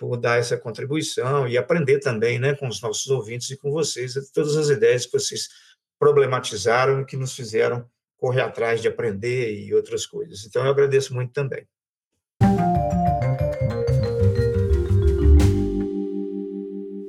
por 0.00 0.16
dar 0.16 0.38
essa 0.38 0.56
contribuição 0.56 1.46
e 1.46 1.58
aprender 1.58 1.98
também 1.98 2.38
né, 2.38 2.54
com 2.54 2.66
os 2.66 2.80
nossos 2.80 3.06
ouvintes 3.08 3.50
e 3.50 3.56
com 3.58 3.70
vocês, 3.70 4.14
todas 4.32 4.56
as 4.56 4.70
ideias 4.70 5.04
que 5.04 5.12
vocês 5.12 5.46
problematizaram 5.98 7.02
e 7.02 7.04
que 7.04 7.18
nos 7.18 7.36
fizeram 7.36 7.84
correr 8.16 8.40
atrás 8.40 8.80
de 8.80 8.88
aprender 8.88 9.54
e 9.54 9.74
outras 9.74 10.06
coisas. 10.06 10.46
Então, 10.46 10.64
eu 10.64 10.70
agradeço 10.70 11.12
muito 11.12 11.34
também. 11.34 11.66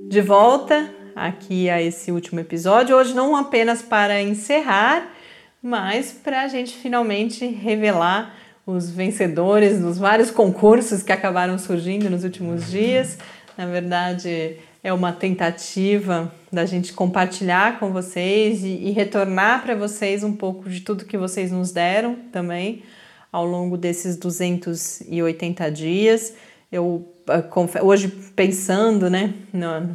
De 0.10 0.20
volta 0.20 0.94
aqui 1.16 1.70
a 1.70 1.82
esse 1.82 2.12
último 2.12 2.42
episódio, 2.42 2.98
hoje 2.98 3.14
não 3.14 3.38
apenas 3.38 3.82
para 3.82 4.22
encerrar, 4.22 5.16
mas 5.64 6.12
para 6.12 6.42
a 6.42 6.48
gente 6.50 6.76
finalmente 6.76 7.46
revelar 7.46 8.41
os 8.72 8.90
vencedores 8.90 9.80
dos 9.80 9.98
vários 9.98 10.32
concursos 10.32 11.04
que 11.04 11.12
acabaram 11.12 11.58
surgindo 11.58 12.10
nos 12.10 12.24
últimos 12.24 12.70
dias. 12.70 13.18
Na 13.58 13.66
verdade, 13.66 14.58
é 14.84 14.92
uma 14.92 15.12
tentativa 15.12 16.34
da 16.52 16.66
gente 16.66 16.94
compartilhar 16.94 17.80
com 17.80 17.92
vocês 17.92 18.64
e, 18.64 18.68
e 18.68 18.92
retornar 18.92 19.64
para 19.64 19.76
vocês 19.76 20.24
um 20.24 20.34
pouco 20.34 20.70
de 20.70 20.82
tudo 20.82 21.06
que 21.06 21.18
vocês 21.18 21.52
nos 21.52 21.72
deram 21.72 22.16
também 22.32 22.84
ao 23.32 23.46
longo 23.46 23.78
desses 23.78 24.18
280 24.18 25.72
dias. 25.72 26.34
Eu 26.72 27.08
ah, 27.28 27.44
hoje 27.84 28.08
pensando, 28.36 29.10
né, 29.10 29.34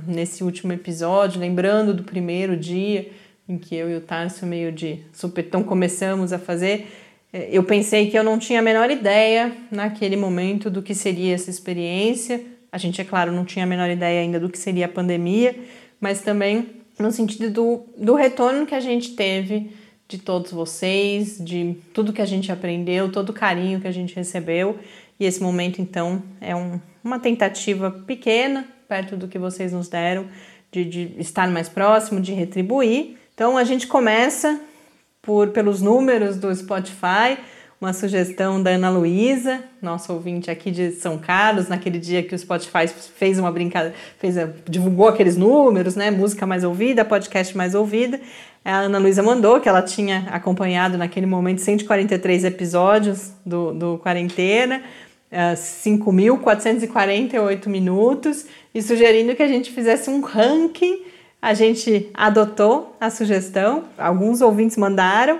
nesse 0.06 0.44
último 0.44 0.72
episódio, 0.72 1.40
lembrando 1.40 1.92
do 1.92 2.04
primeiro 2.04 2.56
dia 2.56 3.10
em 3.48 3.58
que 3.58 3.74
eu 3.74 3.90
e 3.90 3.96
o 3.96 4.00
Tarso 4.00 4.46
meio 4.46 4.72
de 4.72 5.02
supetão 5.12 5.62
começamos 5.62 6.32
a 6.32 6.38
fazer, 6.38 6.86
eu 7.50 7.62
pensei 7.64 8.10
que 8.10 8.18
eu 8.18 8.24
não 8.24 8.38
tinha 8.38 8.60
a 8.60 8.62
menor 8.62 8.90
ideia 8.90 9.52
naquele 9.70 10.16
momento 10.16 10.70
do 10.70 10.82
que 10.82 10.94
seria 10.94 11.34
essa 11.34 11.50
experiência. 11.50 12.40
A 12.70 12.78
gente, 12.78 13.00
é 13.00 13.04
claro, 13.04 13.32
não 13.32 13.44
tinha 13.44 13.64
a 13.64 13.68
menor 13.68 13.90
ideia 13.90 14.20
ainda 14.20 14.38
do 14.38 14.48
que 14.48 14.58
seria 14.58 14.86
a 14.86 14.88
pandemia, 14.88 15.56
mas 16.00 16.20
também 16.22 16.66
no 16.98 17.10
sentido 17.12 17.50
do, 17.50 17.84
do 17.96 18.14
retorno 18.14 18.66
que 18.66 18.74
a 18.74 18.80
gente 18.80 19.14
teve 19.14 19.70
de 20.08 20.18
todos 20.18 20.52
vocês, 20.52 21.38
de 21.38 21.76
tudo 21.92 22.12
que 22.12 22.22
a 22.22 22.26
gente 22.26 22.52
aprendeu, 22.52 23.10
todo 23.10 23.30
o 23.30 23.32
carinho 23.32 23.80
que 23.80 23.88
a 23.88 23.92
gente 23.92 24.14
recebeu. 24.14 24.78
E 25.18 25.24
esse 25.24 25.42
momento, 25.42 25.80
então, 25.80 26.22
é 26.40 26.54
um, 26.54 26.80
uma 27.02 27.18
tentativa 27.18 27.90
pequena, 27.90 28.66
perto 28.88 29.16
do 29.16 29.26
que 29.26 29.38
vocês 29.38 29.72
nos 29.72 29.88
deram, 29.88 30.26
de, 30.70 30.84
de 30.84 31.14
estar 31.18 31.48
mais 31.50 31.68
próximo, 31.68 32.20
de 32.20 32.32
retribuir. 32.32 33.16
Então, 33.34 33.56
a 33.56 33.64
gente 33.64 33.86
começa 33.86 34.60
por, 35.26 35.48
pelos 35.48 35.82
números 35.82 36.36
do 36.36 36.54
Spotify, 36.54 37.36
uma 37.80 37.92
sugestão 37.92 38.62
da 38.62 38.70
Ana 38.70 38.88
Luísa, 38.88 39.64
nosso 39.82 40.12
ouvinte 40.12 40.48
aqui 40.50 40.70
de 40.70 40.92
São 40.92 41.18
Carlos, 41.18 41.66
naquele 41.68 41.98
dia 41.98 42.22
que 42.22 42.32
o 42.34 42.38
Spotify 42.38 42.88
fez 42.88 43.38
uma 43.38 43.52
brincadeira, 43.52 43.94
fez, 44.18 44.36
divulgou 44.66 45.08
aqueles 45.08 45.36
números, 45.36 45.96
né? 45.96 46.10
Música 46.10 46.46
mais 46.46 46.64
ouvida, 46.64 47.04
podcast 47.04 47.54
mais 47.56 47.74
ouvida. 47.74 48.18
A 48.64 48.78
Ana 48.78 48.98
Luísa 48.98 49.22
mandou 49.22 49.60
que 49.60 49.68
ela 49.68 49.82
tinha 49.82 50.26
acompanhado 50.30 50.96
naquele 50.96 51.26
momento 51.26 51.60
143 51.60 52.44
episódios 52.44 53.32
do, 53.44 53.74
do 53.74 53.98
Quarentena, 53.98 54.82
uh, 55.30 55.54
5.448 55.54 57.66
minutos, 57.66 58.46
e 58.74 58.80
sugerindo 58.80 59.34
que 59.34 59.42
a 59.42 59.48
gente 59.48 59.70
fizesse 59.70 60.08
um 60.08 60.20
ranking 60.20 61.02
a 61.40 61.54
gente 61.54 62.10
adotou 62.14 62.96
a 63.00 63.08
sugestão, 63.10 63.84
alguns 63.96 64.40
ouvintes 64.40 64.76
mandaram, 64.76 65.38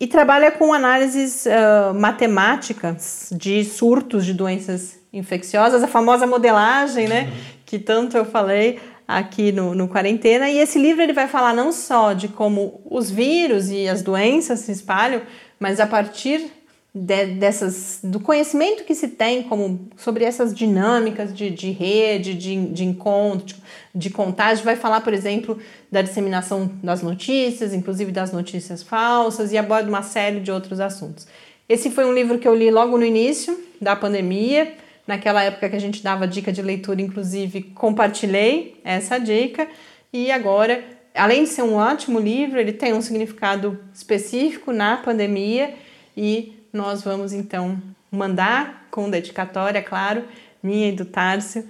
e 0.00 0.06
trabalha 0.06 0.50
com 0.50 0.72
análises 0.72 1.44
uh, 1.44 1.94
matemáticas 1.94 3.28
de 3.36 3.64
surtos 3.66 4.24
de 4.24 4.32
doenças 4.32 4.98
infecciosas, 5.12 5.82
a 5.82 5.86
famosa 5.86 6.26
modelagem, 6.26 7.06
né, 7.06 7.30
que 7.66 7.78
tanto 7.78 8.16
eu 8.16 8.24
falei 8.24 8.80
aqui 9.18 9.52
no, 9.52 9.74
no 9.74 9.88
Quarentena. 9.88 10.48
E 10.48 10.58
esse 10.58 10.78
livro 10.78 11.02
ele 11.02 11.12
vai 11.12 11.28
falar 11.28 11.54
não 11.54 11.72
só 11.72 12.12
de 12.12 12.28
como 12.28 12.80
os 12.84 13.10
vírus 13.10 13.70
e 13.70 13.88
as 13.88 14.02
doenças 14.02 14.60
se 14.60 14.72
espalham, 14.72 15.22
mas 15.58 15.80
a 15.80 15.86
partir 15.86 16.50
de, 16.94 17.26
dessas, 17.26 18.00
do 18.02 18.20
conhecimento 18.20 18.84
que 18.84 18.94
se 18.94 19.08
tem 19.08 19.42
como, 19.44 19.88
sobre 19.96 20.24
essas 20.24 20.54
dinâmicas 20.54 21.32
de, 21.32 21.48
de 21.50 21.70
rede, 21.70 22.34
de, 22.34 22.66
de 22.66 22.84
encontro, 22.84 23.56
de, 23.94 24.10
contágio, 24.10 24.64
vai 24.64 24.76
falar, 24.76 25.00
por 25.00 25.14
exemplo, 25.14 25.58
da 25.90 26.02
disseminação 26.02 26.70
das 26.82 27.02
notícias, 27.02 27.72
inclusive 27.72 28.12
das 28.12 28.32
notícias 28.32 28.82
falsas, 28.82 29.52
e 29.52 29.58
aborda 29.58 29.88
uma 29.88 30.02
série 30.02 30.40
de 30.40 30.52
outros 30.52 30.80
assuntos. 30.80 31.26
Esse 31.68 31.90
foi 31.90 32.04
um 32.04 32.12
livro 32.12 32.38
que 32.38 32.46
eu 32.46 32.54
li 32.54 32.70
logo 32.70 32.98
no 32.98 33.04
início 33.04 33.58
da 33.80 33.96
pandemia, 33.96 34.74
Naquela 35.06 35.42
época 35.42 35.68
que 35.68 35.76
a 35.76 35.80
gente 35.80 36.02
dava 36.02 36.26
dica 36.28 36.52
de 36.52 36.62
leitura, 36.62 37.02
inclusive, 37.02 37.62
compartilhei 37.74 38.80
essa 38.84 39.18
dica. 39.18 39.66
E 40.12 40.30
agora, 40.30 40.84
além 41.14 41.44
de 41.44 41.50
ser 41.50 41.62
um 41.62 41.74
ótimo 41.74 42.20
livro, 42.20 42.58
ele 42.58 42.72
tem 42.72 42.92
um 42.92 43.02
significado 43.02 43.78
específico 43.92 44.72
na 44.72 44.96
pandemia 44.98 45.74
e 46.16 46.56
nós 46.72 47.02
vamos 47.02 47.32
então 47.32 47.80
mandar 48.10 48.86
com 48.90 49.10
dedicatória, 49.10 49.82
claro, 49.82 50.24
minha 50.62 50.88
e 50.88 50.92
do 50.92 51.04
Tárcio, 51.04 51.68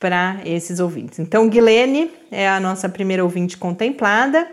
para 0.00 0.40
esses 0.44 0.80
ouvintes. 0.80 1.20
Então, 1.20 1.48
Guilene 1.48 2.10
é 2.30 2.48
a 2.48 2.58
nossa 2.58 2.88
primeira 2.88 3.22
ouvinte 3.22 3.56
contemplada. 3.56 4.48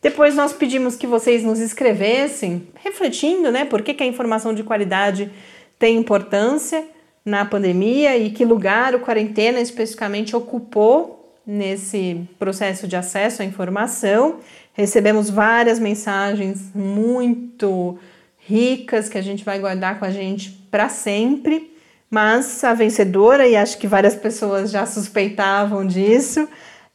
Depois 0.00 0.36
nós 0.36 0.52
pedimos 0.52 0.94
que 0.94 1.06
vocês 1.06 1.42
nos 1.42 1.58
escrevessem, 1.58 2.68
refletindo, 2.76 3.50
né, 3.50 3.64
por 3.64 3.82
que, 3.82 3.94
que 3.94 4.02
a 4.02 4.06
informação 4.06 4.54
de 4.54 4.62
qualidade 4.62 5.30
tem 5.78 5.96
importância 5.96 6.84
na 7.24 7.44
pandemia 7.44 8.16
e 8.16 8.30
que 8.30 8.44
lugar 8.44 8.94
o 8.94 9.00
quarentena 9.00 9.60
especificamente 9.60 10.34
ocupou 10.34 11.40
nesse 11.46 12.28
processo 12.38 12.86
de 12.86 12.96
acesso 12.96 13.42
à 13.42 13.44
informação. 13.44 14.38
Recebemos 14.72 15.28
várias 15.28 15.78
mensagens 15.78 16.70
muito 16.74 17.98
ricas 18.38 19.08
que 19.08 19.18
a 19.18 19.22
gente 19.22 19.44
vai 19.44 19.58
guardar 19.58 19.98
com 19.98 20.04
a 20.04 20.10
gente 20.10 20.50
para 20.70 20.88
sempre. 20.88 21.70
Mas 22.10 22.62
a 22.62 22.74
vencedora, 22.74 23.46
e 23.46 23.56
acho 23.56 23.78
que 23.78 23.86
várias 23.86 24.14
pessoas 24.14 24.70
já 24.70 24.84
suspeitavam 24.84 25.86
disso, 25.86 26.46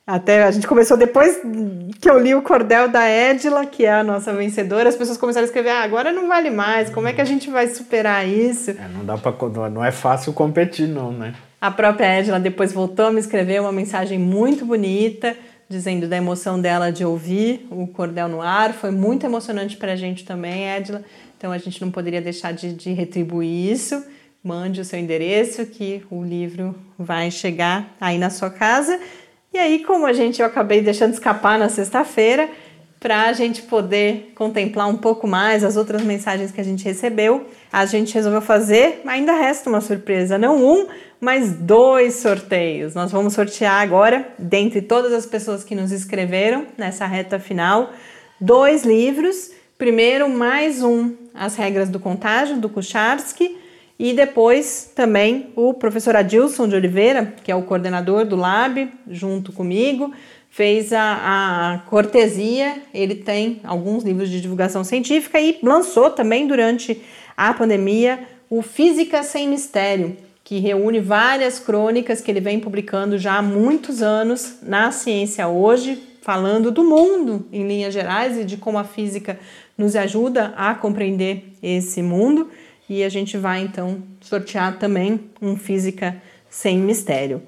até 0.08 0.43
a 0.43 0.52
gente 0.52 0.65
começou 0.65 0.96
depois 0.96 1.41
que 2.00 2.10
eu 2.10 2.17
li 2.17 2.34
o 2.34 2.41
cordel 2.41 2.88
da 2.88 3.12
Edila, 3.12 3.65
que 3.65 3.86
é 3.86 3.91
a 3.91 4.04
nossa 4.06 4.34
vencedora, 4.34 4.88
as 4.88 4.96
pessoas 4.96 5.17
começaram 5.17 5.43
a 5.43 5.48
escrever: 5.48 5.72
ah, 5.72 5.84
agora 5.84 6.13
não 6.13 6.30
vale 6.30 6.50
mais, 6.50 6.89
como 6.89 7.10
é 7.10 7.13
que 7.13 7.20
a 7.20 7.26
gente 7.26 7.50
vai 7.50 7.67
superar 7.67 8.26
isso? 8.26 8.72
É, 8.72 8.88
não 8.96 9.04
dá 9.04 9.17
para 9.17 9.34
não 9.70 9.84
é 9.84 9.91
fácil 9.91 10.32
competir 10.32 10.88
não, 10.88 11.12
né? 11.12 11.34
A 11.60 11.70
própria 11.70 12.20
Edila 12.20 12.39
depois 12.39 12.72
voltou 12.72 13.08
a 13.08 13.12
me 13.12 13.20
escrever 13.20 13.60
uma 13.60 13.74
mensagem 13.74 14.17
muito 14.17 14.65
bonita, 14.65 15.36
dizendo 15.67 16.08
da 16.08 16.15
emoção 16.15 16.62
dela 16.62 16.89
de 16.89 17.04
ouvir 17.04 17.67
o 17.70 17.86
cordel 17.88 18.30
no 18.30 18.41
ar, 18.41 18.74
foi 18.74 18.91
muito 18.91 19.26
emocionante 19.26 19.76
para 19.76 19.91
a 19.91 19.96
gente 19.98 20.24
também, 20.24 20.70
Edila. 20.70 21.04
Então 21.38 21.52
a 21.52 21.58
gente 21.58 21.82
não 21.82 21.91
poderia 21.91 22.22
deixar 22.22 22.54
de, 22.54 22.74
de 22.74 22.93
retribuir 22.93 23.72
isso. 23.74 24.02
Mande 24.41 24.80
o 24.80 24.86
seu 24.86 24.98
endereço 24.98 25.65
que 25.65 26.02
o 26.10 26.24
livro 26.24 26.74
vai 26.98 27.30
chegar 27.30 27.93
aí 28.00 28.17
na 28.17 28.30
sua 28.30 28.50
casa. 28.50 28.98
E 29.58 29.60
aí, 29.60 29.84
como 29.84 30.06
a 30.06 30.13
gente 30.13 30.39
eu 30.39 30.46
acabei 30.46 30.84
deixando 30.84 31.13
escapar 31.13 31.58
na 31.58 31.67
sexta-feira, 31.67 32.48
para 33.00 33.24
a 33.24 33.34
gente 33.34 33.63
poder 33.63 34.32
contemplar 34.36 34.88
um 34.88 34.98
pouco 34.98 35.28
mais 35.28 35.63
as 35.63 35.76
outras 35.76 36.04
mensagens 36.04 36.52
que 36.52 36.62
a 36.62 36.63
gente 36.63 36.86
recebeu, 36.86 37.43
a 37.74 37.84
gente 37.88 38.13
resolveu 38.13 38.39
fazer, 38.39 39.02
ainda 39.08 39.34
resta 39.34 39.67
uma 39.67 39.82
surpresa, 39.82 40.38
não 40.38 40.63
um, 40.63 40.86
mas 41.20 41.54
dois 41.54 42.17
sorteios. 42.17 42.93
Nós 42.93 43.12
vamos 43.12 43.34
sortear 43.34 43.82
agora, 43.82 44.28
dentre 44.38 44.80
todas 44.80 45.12
as 45.12 45.26
pessoas 45.26 45.63
que 45.63 45.74
nos 45.74 45.91
escreveram 45.91 46.67
nessa 46.78 47.08
reta 47.08 47.39
final, 47.39 47.91
dois 48.39 48.84
livros. 48.84 49.50
Primeiro, 49.76 50.30
mais 50.30 50.84
um, 50.84 51.15
As 51.34 51.56
Regras 51.56 51.89
do 51.89 52.00
Contágio, 52.00 52.58
do 52.58 52.70
Kucharski, 52.70 53.58
e 53.99 54.13
depois 54.13 54.91
também 54.93 55.47
o 55.55 55.73
professor 55.73 56.15
Adilson 56.15 56.67
de 56.67 56.75
Oliveira, 56.75 57.33
que 57.43 57.51
é 57.51 57.55
o 57.55 57.63
coordenador 57.63 58.25
do 58.25 58.36
Lab, 58.36 58.91
junto 59.10 59.51
comigo, 59.51 60.13
fez 60.51 60.93
a, 60.93 61.01
a, 61.73 61.77
cortesia. 61.89 62.75
Ele 62.93 63.15
tem 63.15 63.60
alguns 63.63 64.03
livros 64.03 64.29
de 64.29 64.39
divulgação 64.39 64.83
científica 64.83 65.39
e 65.39 65.57
lançou 65.63 66.12
também 66.12 66.45
durante 66.45 67.01
a 67.36 67.53
pandemia 67.53 68.19
o 68.49 68.62
Física 68.62 69.23
Sem 69.23 69.47
Mistério, 69.47 70.15
que 70.43 70.60
reúne 70.60 70.99
várias 70.99 71.60
crônicas 71.60 72.21
que 72.21 72.29
ele 72.29 72.39
vem 72.39 72.60
publicando 72.60 73.17
já 73.17 73.38
há 73.38 73.41
muitos 73.41 74.01
anos 74.03 74.60
na 74.62 74.91
ciência 74.91 75.47
hoje, 75.47 76.01
falando 76.21 76.71
do 76.71 76.83
mundo 76.83 77.47
em 77.51 77.67
linhas 77.67 77.93
gerais 77.93 78.38
e 78.38 78.45
de 78.45 78.57
como 78.57 78.77
a 78.77 78.83
física 78.83 79.39
nos 79.77 79.95
ajuda 79.95 80.53
a 80.55 80.73
compreender 80.75 81.53
esse 81.62 82.01
mundo 82.01 82.49
e 82.89 83.04
a 83.04 83.10
gente 83.10 83.38
vai 83.38 83.62
então 83.62 84.02
sortear 84.21 84.78
também 84.80 85.19
um 85.41 85.58
Física 85.58 86.21
Sem 86.50 86.78
Mistério. 86.78 87.41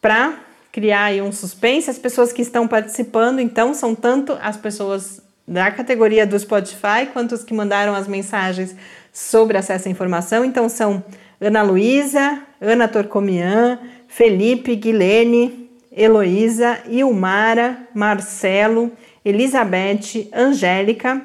Para 0.00 0.38
criar 0.72 1.04
aí 1.04 1.22
um 1.22 1.32
suspense, 1.32 1.90
as 1.90 1.98
pessoas 1.98 2.32
que 2.32 2.42
estão 2.42 2.66
participando 2.66 3.40
então 3.40 3.74
são 3.74 3.94
tanto 3.94 4.36
as 4.40 4.56
pessoas 4.56 5.22
da 5.46 5.70
categoria 5.70 6.26
do 6.26 6.38
Spotify 6.38 7.06
quanto 7.12 7.34
os 7.34 7.44
que 7.44 7.54
mandaram 7.54 7.94
as 7.94 8.08
mensagens 8.08 8.74
sobre 9.12 9.56
acesso 9.56 9.88
à 9.88 9.90
informação. 9.90 10.44
Então 10.44 10.68
são 10.68 11.02
Ana 11.40 11.62
Luísa, 11.62 12.42
Ana 12.60 12.88
Torcomian, 12.88 13.78
Felipe, 14.08 14.74
Guilene, 14.74 15.70
Heloísa, 15.96 16.80
Ilmara, 16.88 17.78
Marcelo, 17.94 18.92
Elizabeth, 19.24 20.28
Angélica, 20.32 21.22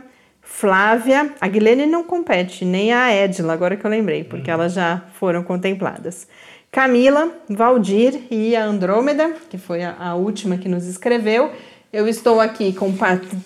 Flávia, 0.62 1.34
a 1.41 1.47
Guilene 1.47 1.88
não 1.88 2.04
compete, 2.04 2.63
nem 2.63 2.93
a 2.93 3.12
Edila, 3.12 3.52
agora 3.52 3.76
que 3.76 3.84
eu 3.84 3.89
lembrei, 3.89 4.24
porque 4.24 4.52
uhum. 4.52 4.58
elas 4.58 4.74
já 4.74 5.02
foram 5.15 5.41
contempladas. 5.41 6.28
Camila, 6.71 7.32
Valdir 7.50 8.28
e 8.30 8.56
a 8.56 8.63
Andrômeda, 8.63 9.34
que 9.50 9.58
foi 9.58 9.82
a, 9.82 9.95
a 10.00 10.13
última 10.13 10.58
que 10.58 10.69
nos 10.69 10.86
escreveu. 10.86 11.50
Eu 11.91 12.08
estou 12.08 12.39
aqui 12.39 12.74
com 12.74 12.93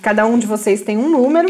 cada 0.01 0.25
um 0.25 0.37
de 0.37 0.45
vocês 0.45 0.81
tem 0.81 0.97
um 0.97 1.09
número. 1.09 1.49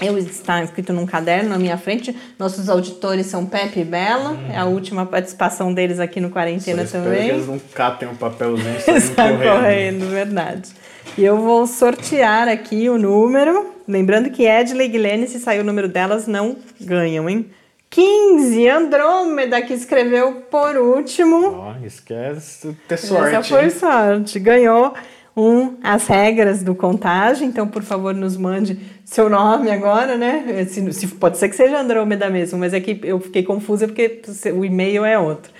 Eu 0.00 0.16
está 0.16 0.64
escrito 0.64 0.94
num 0.94 1.04
caderno 1.04 1.50
na 1.50 1.58
minha 1.58 1.76
frente. 1.76 2.16
Nossos 2.38 2.70
auditores 2.70 3.26
são 3.26 3.44
Pepe 3.44 3.80
e 3.80 3.84
Bela. 3.84 4.30
Hum. 4.30 4.50
É 4.50 4.56
a 4.56 4.64
última 4.64 5.04
participação 5.04 5.74
deles 5.74 6.00
aqui 6.00 6.22
no 6.22 6.30
Quarentena 6.30 6.86
Só 6.86 7.02
também. 7.02 7.28
Eles 7.28 7.46
não 7.46 7.60
catem 7.74 8.08
um 8.08 8.16
papelzinho 8.16 8.76
e 8.80 9.14
correndo. 9.14 9.42
correndo, 9.42 10.10
verdade. 10.10 10.70
E 11.18 11.22
eu 11.22 11.38
vou 11.38 11.66
sortear 11.66 12.48
aqui 12.48 12.88
o 12.88 12.96
número. 12.96 13.75
Lembrando 13.86 14.30
que 14.30 14.46
Edla 14.46 14.82
e 14.82 14.88
Guilene, 14.88 15.28
se 15.28 15.38
sair 15.38 15.60
o 15.60 15.64
número 15.64 15.88
delas, 15.88 16.26
não 16.26 16.56
ganham, 16.80 17.28
hein? 17.28 17.46
15, 17.88 18.68
Andrômeda, 18.68 19.62
que 19.62 19.72
escreveu 19.72 20.42
por 20.50 20.76
último. 20.76 21.64
Oh, 21.64 21.86
esquece 21.86 22.76
ter 22.88 22.96
sorte. 22.96 23.34
Essa 23.34 23.42
foi 23.42 23.64
hein? 23.64 23.70
sorte. 23.70 24.38
Ganhou 24.40 24.92
um, 25.36 25.76
as 25.82 26.06
regras 26.06 26.62
do 26.62 26.74
contagem. 26.74 27.48
Então, 27.48 27.68
por 27.68 27.82
favor, 27.82 28.12
nos 28.12 28.36
mande 28.36 28.78
seu 29.04 29.28
nome 29.28 29.70
agora, 29.70 30.16
né? 30.16 30.66
Se, 30.68 30.92
se, 30.92 31.06
pode 31.08 31.38
ser 31.38 31.48
que 31.48 31.56
seja 31.56 31.80
Andrômeda 31.80 32.28
mesmo, 32.28 32.58
mas 32.58 32.74
é 32.74 32.80
que 32.80 33.00
eu 33.04 33.20
fiquei 33.20 33.42
confusa 33.42 33.86
porque 33.86 34.20
o 34.54 34.64
e-mail 34.64 35.04
é 35.04 35.18
outro. 35.18 35.52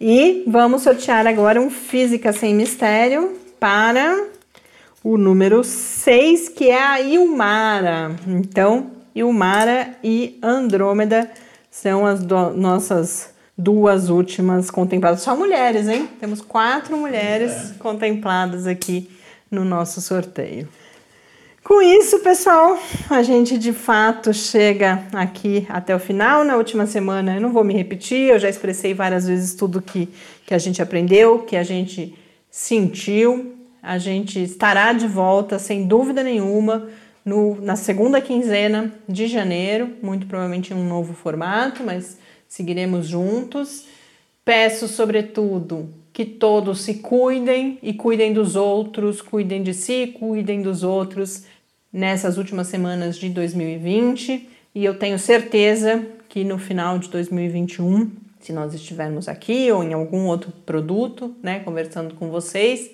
E 0.00 0.44
vamos 0.46 0.82
sortear 0.82 1.26
agora 1.26 1.60
um 1.60 1.70
Física 1.70 2.32
Sem 2.32 2.54
Mistério 2.54 3.36
para 3.60 4.28
o 5.02 5.16
número 5.16 5.64
6, 5.64 6.48
que 6.50 6.68
é 6.68 6.82
a 6.82 7.00
Ilmara. 7.00 8.16
Então, 8.26 8.90
Ilmara 9.14 9.96
e 10.04 10.38
Andrômeda 10.42 11.30
são 11.70 12.06
as 12.06 12.22
do, 12.22 12.50
nossas 12.50 13.32
duas 13.56 14.08
últimas 14.08 14.70
contempladas. 14.70 15.22
Só 15.22 15.36
mulheres, 15.36 15.88
hein? 15.88 16.08
Temos 16.18 16.40
quatro 16.40 16.96
mulheres 16.96 17.70
é. 17.70 17.74
contempladas 17.78 18.66
aqui 18.66 19.10
no 19.50 19.64
nosso 19.64 20.00
sorteio. 20.00 20.68
Com 21.62 21.82
isso, 21.82 22.18
pessoal, 22.20 22.78
a 23.08 23.22
gente 23.22 23.58
de 23.58 23.72
fato 23.72 24.32
chega 24.32 25.04
aqui 25.12 25.66
até 25.68 25.94
o 25.94 25.98
final. 25.98 26.42
Na 26.42 26.56
última 26.56 26.86
semana, 26.86 27.36
eu 27.36 27.40
não 27.40 27.52
vou 27.52 27.62
me 27.62 27.74
repetir, 27.74 28.30
eu 28.30 28.38
já 28.38 28.48
expressei 28.48 28.94
várias 28.94 29.26
vezes 29.26 29.54
tudo 29.54 29.82
que, 29.82 30.08
que 30.46 30.54
a 30.54 30.58
gente 30.58 30.80
aprendeu, 30.80 31.40
que 31.40 31.56
a 31.56 31.62
gente 31.62 32.14
sentiu. 32.50 33.59
A 33.82 33.98
gente 33.98 34.42
estará 34.42 34.92
de 34.92 35.06
volta, 35.06 35.58
sem 35.58 35.86
dúvida 35.86 36.22
nenhuma, 36.22 36.88
no, 37.24 37.60
na 37.60 37.76
segunda 37.76 38.20
quinzena 38.20 38.92
de 39.08 39.26
janeiro, 39.26 39.90
muito 40.02 40.26
provavelmente 40.26 40.72
em 40.72 40.76
um 40.76 40.88
novo 40.88 41.12
formato, 41.12 41.82
mas 41.84 42.18
seguiremos 42.48 43.06
juntos. 43.06 43.86
Peço, 44.44 44.88
sobretudo, 44.88 45.88
que 46.12 46.24
todos 46.24 46.80
se 46.80 46.94
cuidem 46.94 47.78
e 47.82 47.92
cuidem 47.94 48.32
dos 48.32 48.56
outros, 48.56 49.22
cuidem 49.22 49.62
de 49.62 49.72
si, 49.72 50.08
cuidem 50.18 50.60
dos 50.62 50.82
outros 50.82 51.44
nessas 51.92 52.38
últimas 52.38 52.66
semanas 52.66 53.16
de 53.16 53.28
2020 53.28 54.48
e 54.74 54.84
eu 54.84 54.98
tenho 54.98 55.18
certeza 55.18 56.06
que 56.28 56.44
no 56.44 56.58
final 56.58 56.98
de 56.98 57.08
2021, 57.08 58.10
se 58.38 58.52
nós 58.52 58.72
estivermos 58.72 59.28
aqui 59.28 59.70
ou 59.72 59.82
em 59.82 59.92
algum 59.92 60.26
outro 60.26 60.52
produto, 60.64 61.34
né, 61.42 61.60
conversando 61.60 62.14
com 62.14 62.30
vocês, 62.30 62.90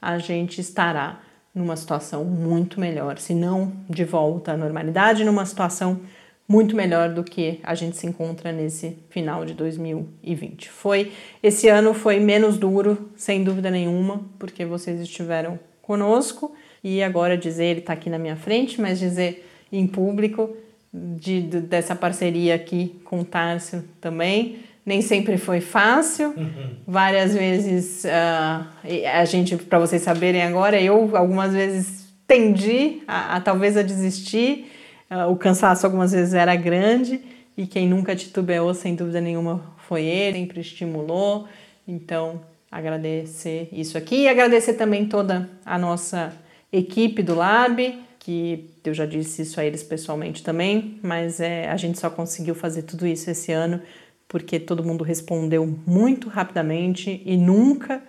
a 0.00 0.18
gente 0.18 0.60
estará 0.60 1.20
numa 1.54 1.76
situação 1.76 2.24
muito 2.24 2.78
melhor, 2.78 3.18
se 3.18 3.34
não 3.34 3.72
de 3.88 4.04
volta 4.04 4.52
à 4.52 4.56
normalidade, 4.56 5.24
numa 5.24 5.44
situação 5.44 6.00
muito 6.48 6.74
melhor 6.74 7.12
do 7.12 7.22
que 7.22 7.60
a 7.62 7.74
gente 7.74 7.96
se 7.96 8.06
encontra 8.06 8.50
nesse 8.50 8.96
final 9.10 9.44
de 9.44 9.52
2020. 9.52 10.70
Foi 10.70 11.12
esse 11.42 11.68
ano 11.68 11.92
foi 11.92 12.18
menos 12.18 12.56
duro, 12.56 13.10
sem 13.16 13.44
dúvida 13.44 13.70
nenhuma, 13.70 14.22
porque 14.38 14.64
vocês 14.64 15.00
estiveram 15.00 15.58
conosco 15.82 16.54
e 16.82 17.02
agora 17.02 17.36
dizer, 17.36 17.64
ele 17.64 17.80
está 17.80 17.92
aqui 17.92 18.08
na 18.08 18.18
minha 18.18 18.36
frente, 18.36 18.80
mas 18.80 18.98
dizer 18.98 19.46
em 19.70 19.86
público 19.86 20.56
de, 20.92 21.42
de, 21.42 21.60
dessa 21.60 21.94
parceria 21.94 22.54
aqui 22.54 22.98
com 23.04 23.20
o 23.20 23.24
Tárcio 23.24 23.84
também. 24.00 24.60
Nem 24.88 25.02
sempre 25.02 25.36
foi 25.36 25.60
fácil, 25.60 26.32
uhum. 26.34 26.70
várias 26.86 27.34
vezes 27.34 28.04
uh, 28.04 28.66
a 29.12 29.24
gente, 29.26 29.54
para 29.58 29.78
vocês 29.78 30.00
saberem 30.00 30.40
agora, 30.40 30.80
eu 30.80 31.14
algumas 31.14 31.52
vezes 31.52 32.06
tendi 32.26 33.02
a, 33.06 33.36
a 33.36 33.40
talvez 33.42 33.76
a 33.76 33.82
desistir, 33.82 34.72
uh, 35.10 35.30
o 35.30 35.36
cansaço 35.36 35.84
algumas 35.84 36.12
vezes 36.12 36.32
era 36.32 36.56
grande 36.56 37.20
e 37.54 37.66
quem 37.66 37.86
nunca 37.86 38.16
titubeou, 38.16 38.72
sem 38.72 38.94
dúvida 38.94 39.20
nenhuma, 39.20 39.62
foi 39.86 40.04
ele, 40.04 40.38
sempre 40.38 40.62
estimulou. 40.62 41.46
Então, 41.86 42.40
agradecer 42.72 43.68
isso 43.70 43.98
aqui 43.98 44.22
e 44.22 44.28
agradecer 44.28 44.72
também 44.72 45.04
toda 45.04 45.50
a 45.66 45.78
nossa 45.78 46.32
equipe 46.72 47.22
do 47.22 47.34
Lab, 47.34 47.94
que 48.18 48.70
eu 48.82 48.94
já 48.94 49.04
disse 49.04 49.42
isso 49.42 49.60
a 49.60 49.66
eles 49.66 49.82
pessoalmente 49.82 50.42
também, 50.42 50.98
mas 51.02 51.40
é, 51.40 51.68
a 51.68 51.76
gente 51.76 51.98
só 51.98 52.08
conseguiu 52.08 52.54
fazer 52.54 52.84
tudo 52.84 53.06
isso 53.06 53.30
esse 53.30 53.52
ano 53.52 53.82
porque 54.28 54.60
todo 54.60 54.84
mundo 54.84 55.02
respondeu 55.02 55.66
muito 55.86 56.28
rapidamente 56.28 57.22
e 57.24 57.36
nunca 57.36 58.02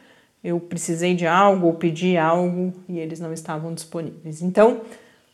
eu 0.44 0.60
precisei 0.60 1.16
de 1.16 1.26
algo 1.26 1.68
ou 1.68 1.74
pedi 1.74 2.18
algo 2.18 2.74
e 2.88 3.00
eles 3.00 3.20
não 3.20 3.34
estavam 3.34 3.74
disponíveis. 3.74 4.42
Então, 4.42 4.82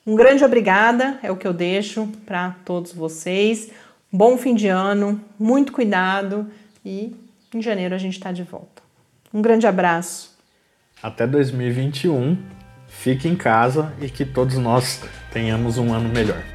um 0.06 0.16
grande 0.16 0.44
obrigada 0.44 1.20
é 1.24 1.32
o 1.32 1.36
que 1.36 1.48
eu 1.48 1.54
deixo 1.54 2.08
para 2.26 2.56
todos 2.64 2.94
vocês. 2.94 3.72
Bom 4.12 4.38
fim 4.38 4.54
de 4.54 4.68
ano, 4.68 5.20
muito 5.38 5.74
cuidado 5.74 6.48
e 6.86 7.16
em 7.54 7.62
janeiro 7.62 7.96
a 7.96 7.98
gente 7.98 8.14
está 8.14 8.32
de 8.32 8.44
volta. 8.44 8.84
Um 9.34 9.42
grande 9.42 9.66
abraço. 9.66 10.36
Até 11.02 11.26
2021 11.26 12.38
fique 12.88 13.28
em 13.28 13.36
casa 13.36 13.94
e 14.02 14.10
que 14.10 14.26
todos 14.26 14.58
nós 14.58 15.02
tenhamos 15.32 15.78
um 15.78 15.94
ano 15.94 16.10
melhor. 16.10 16.55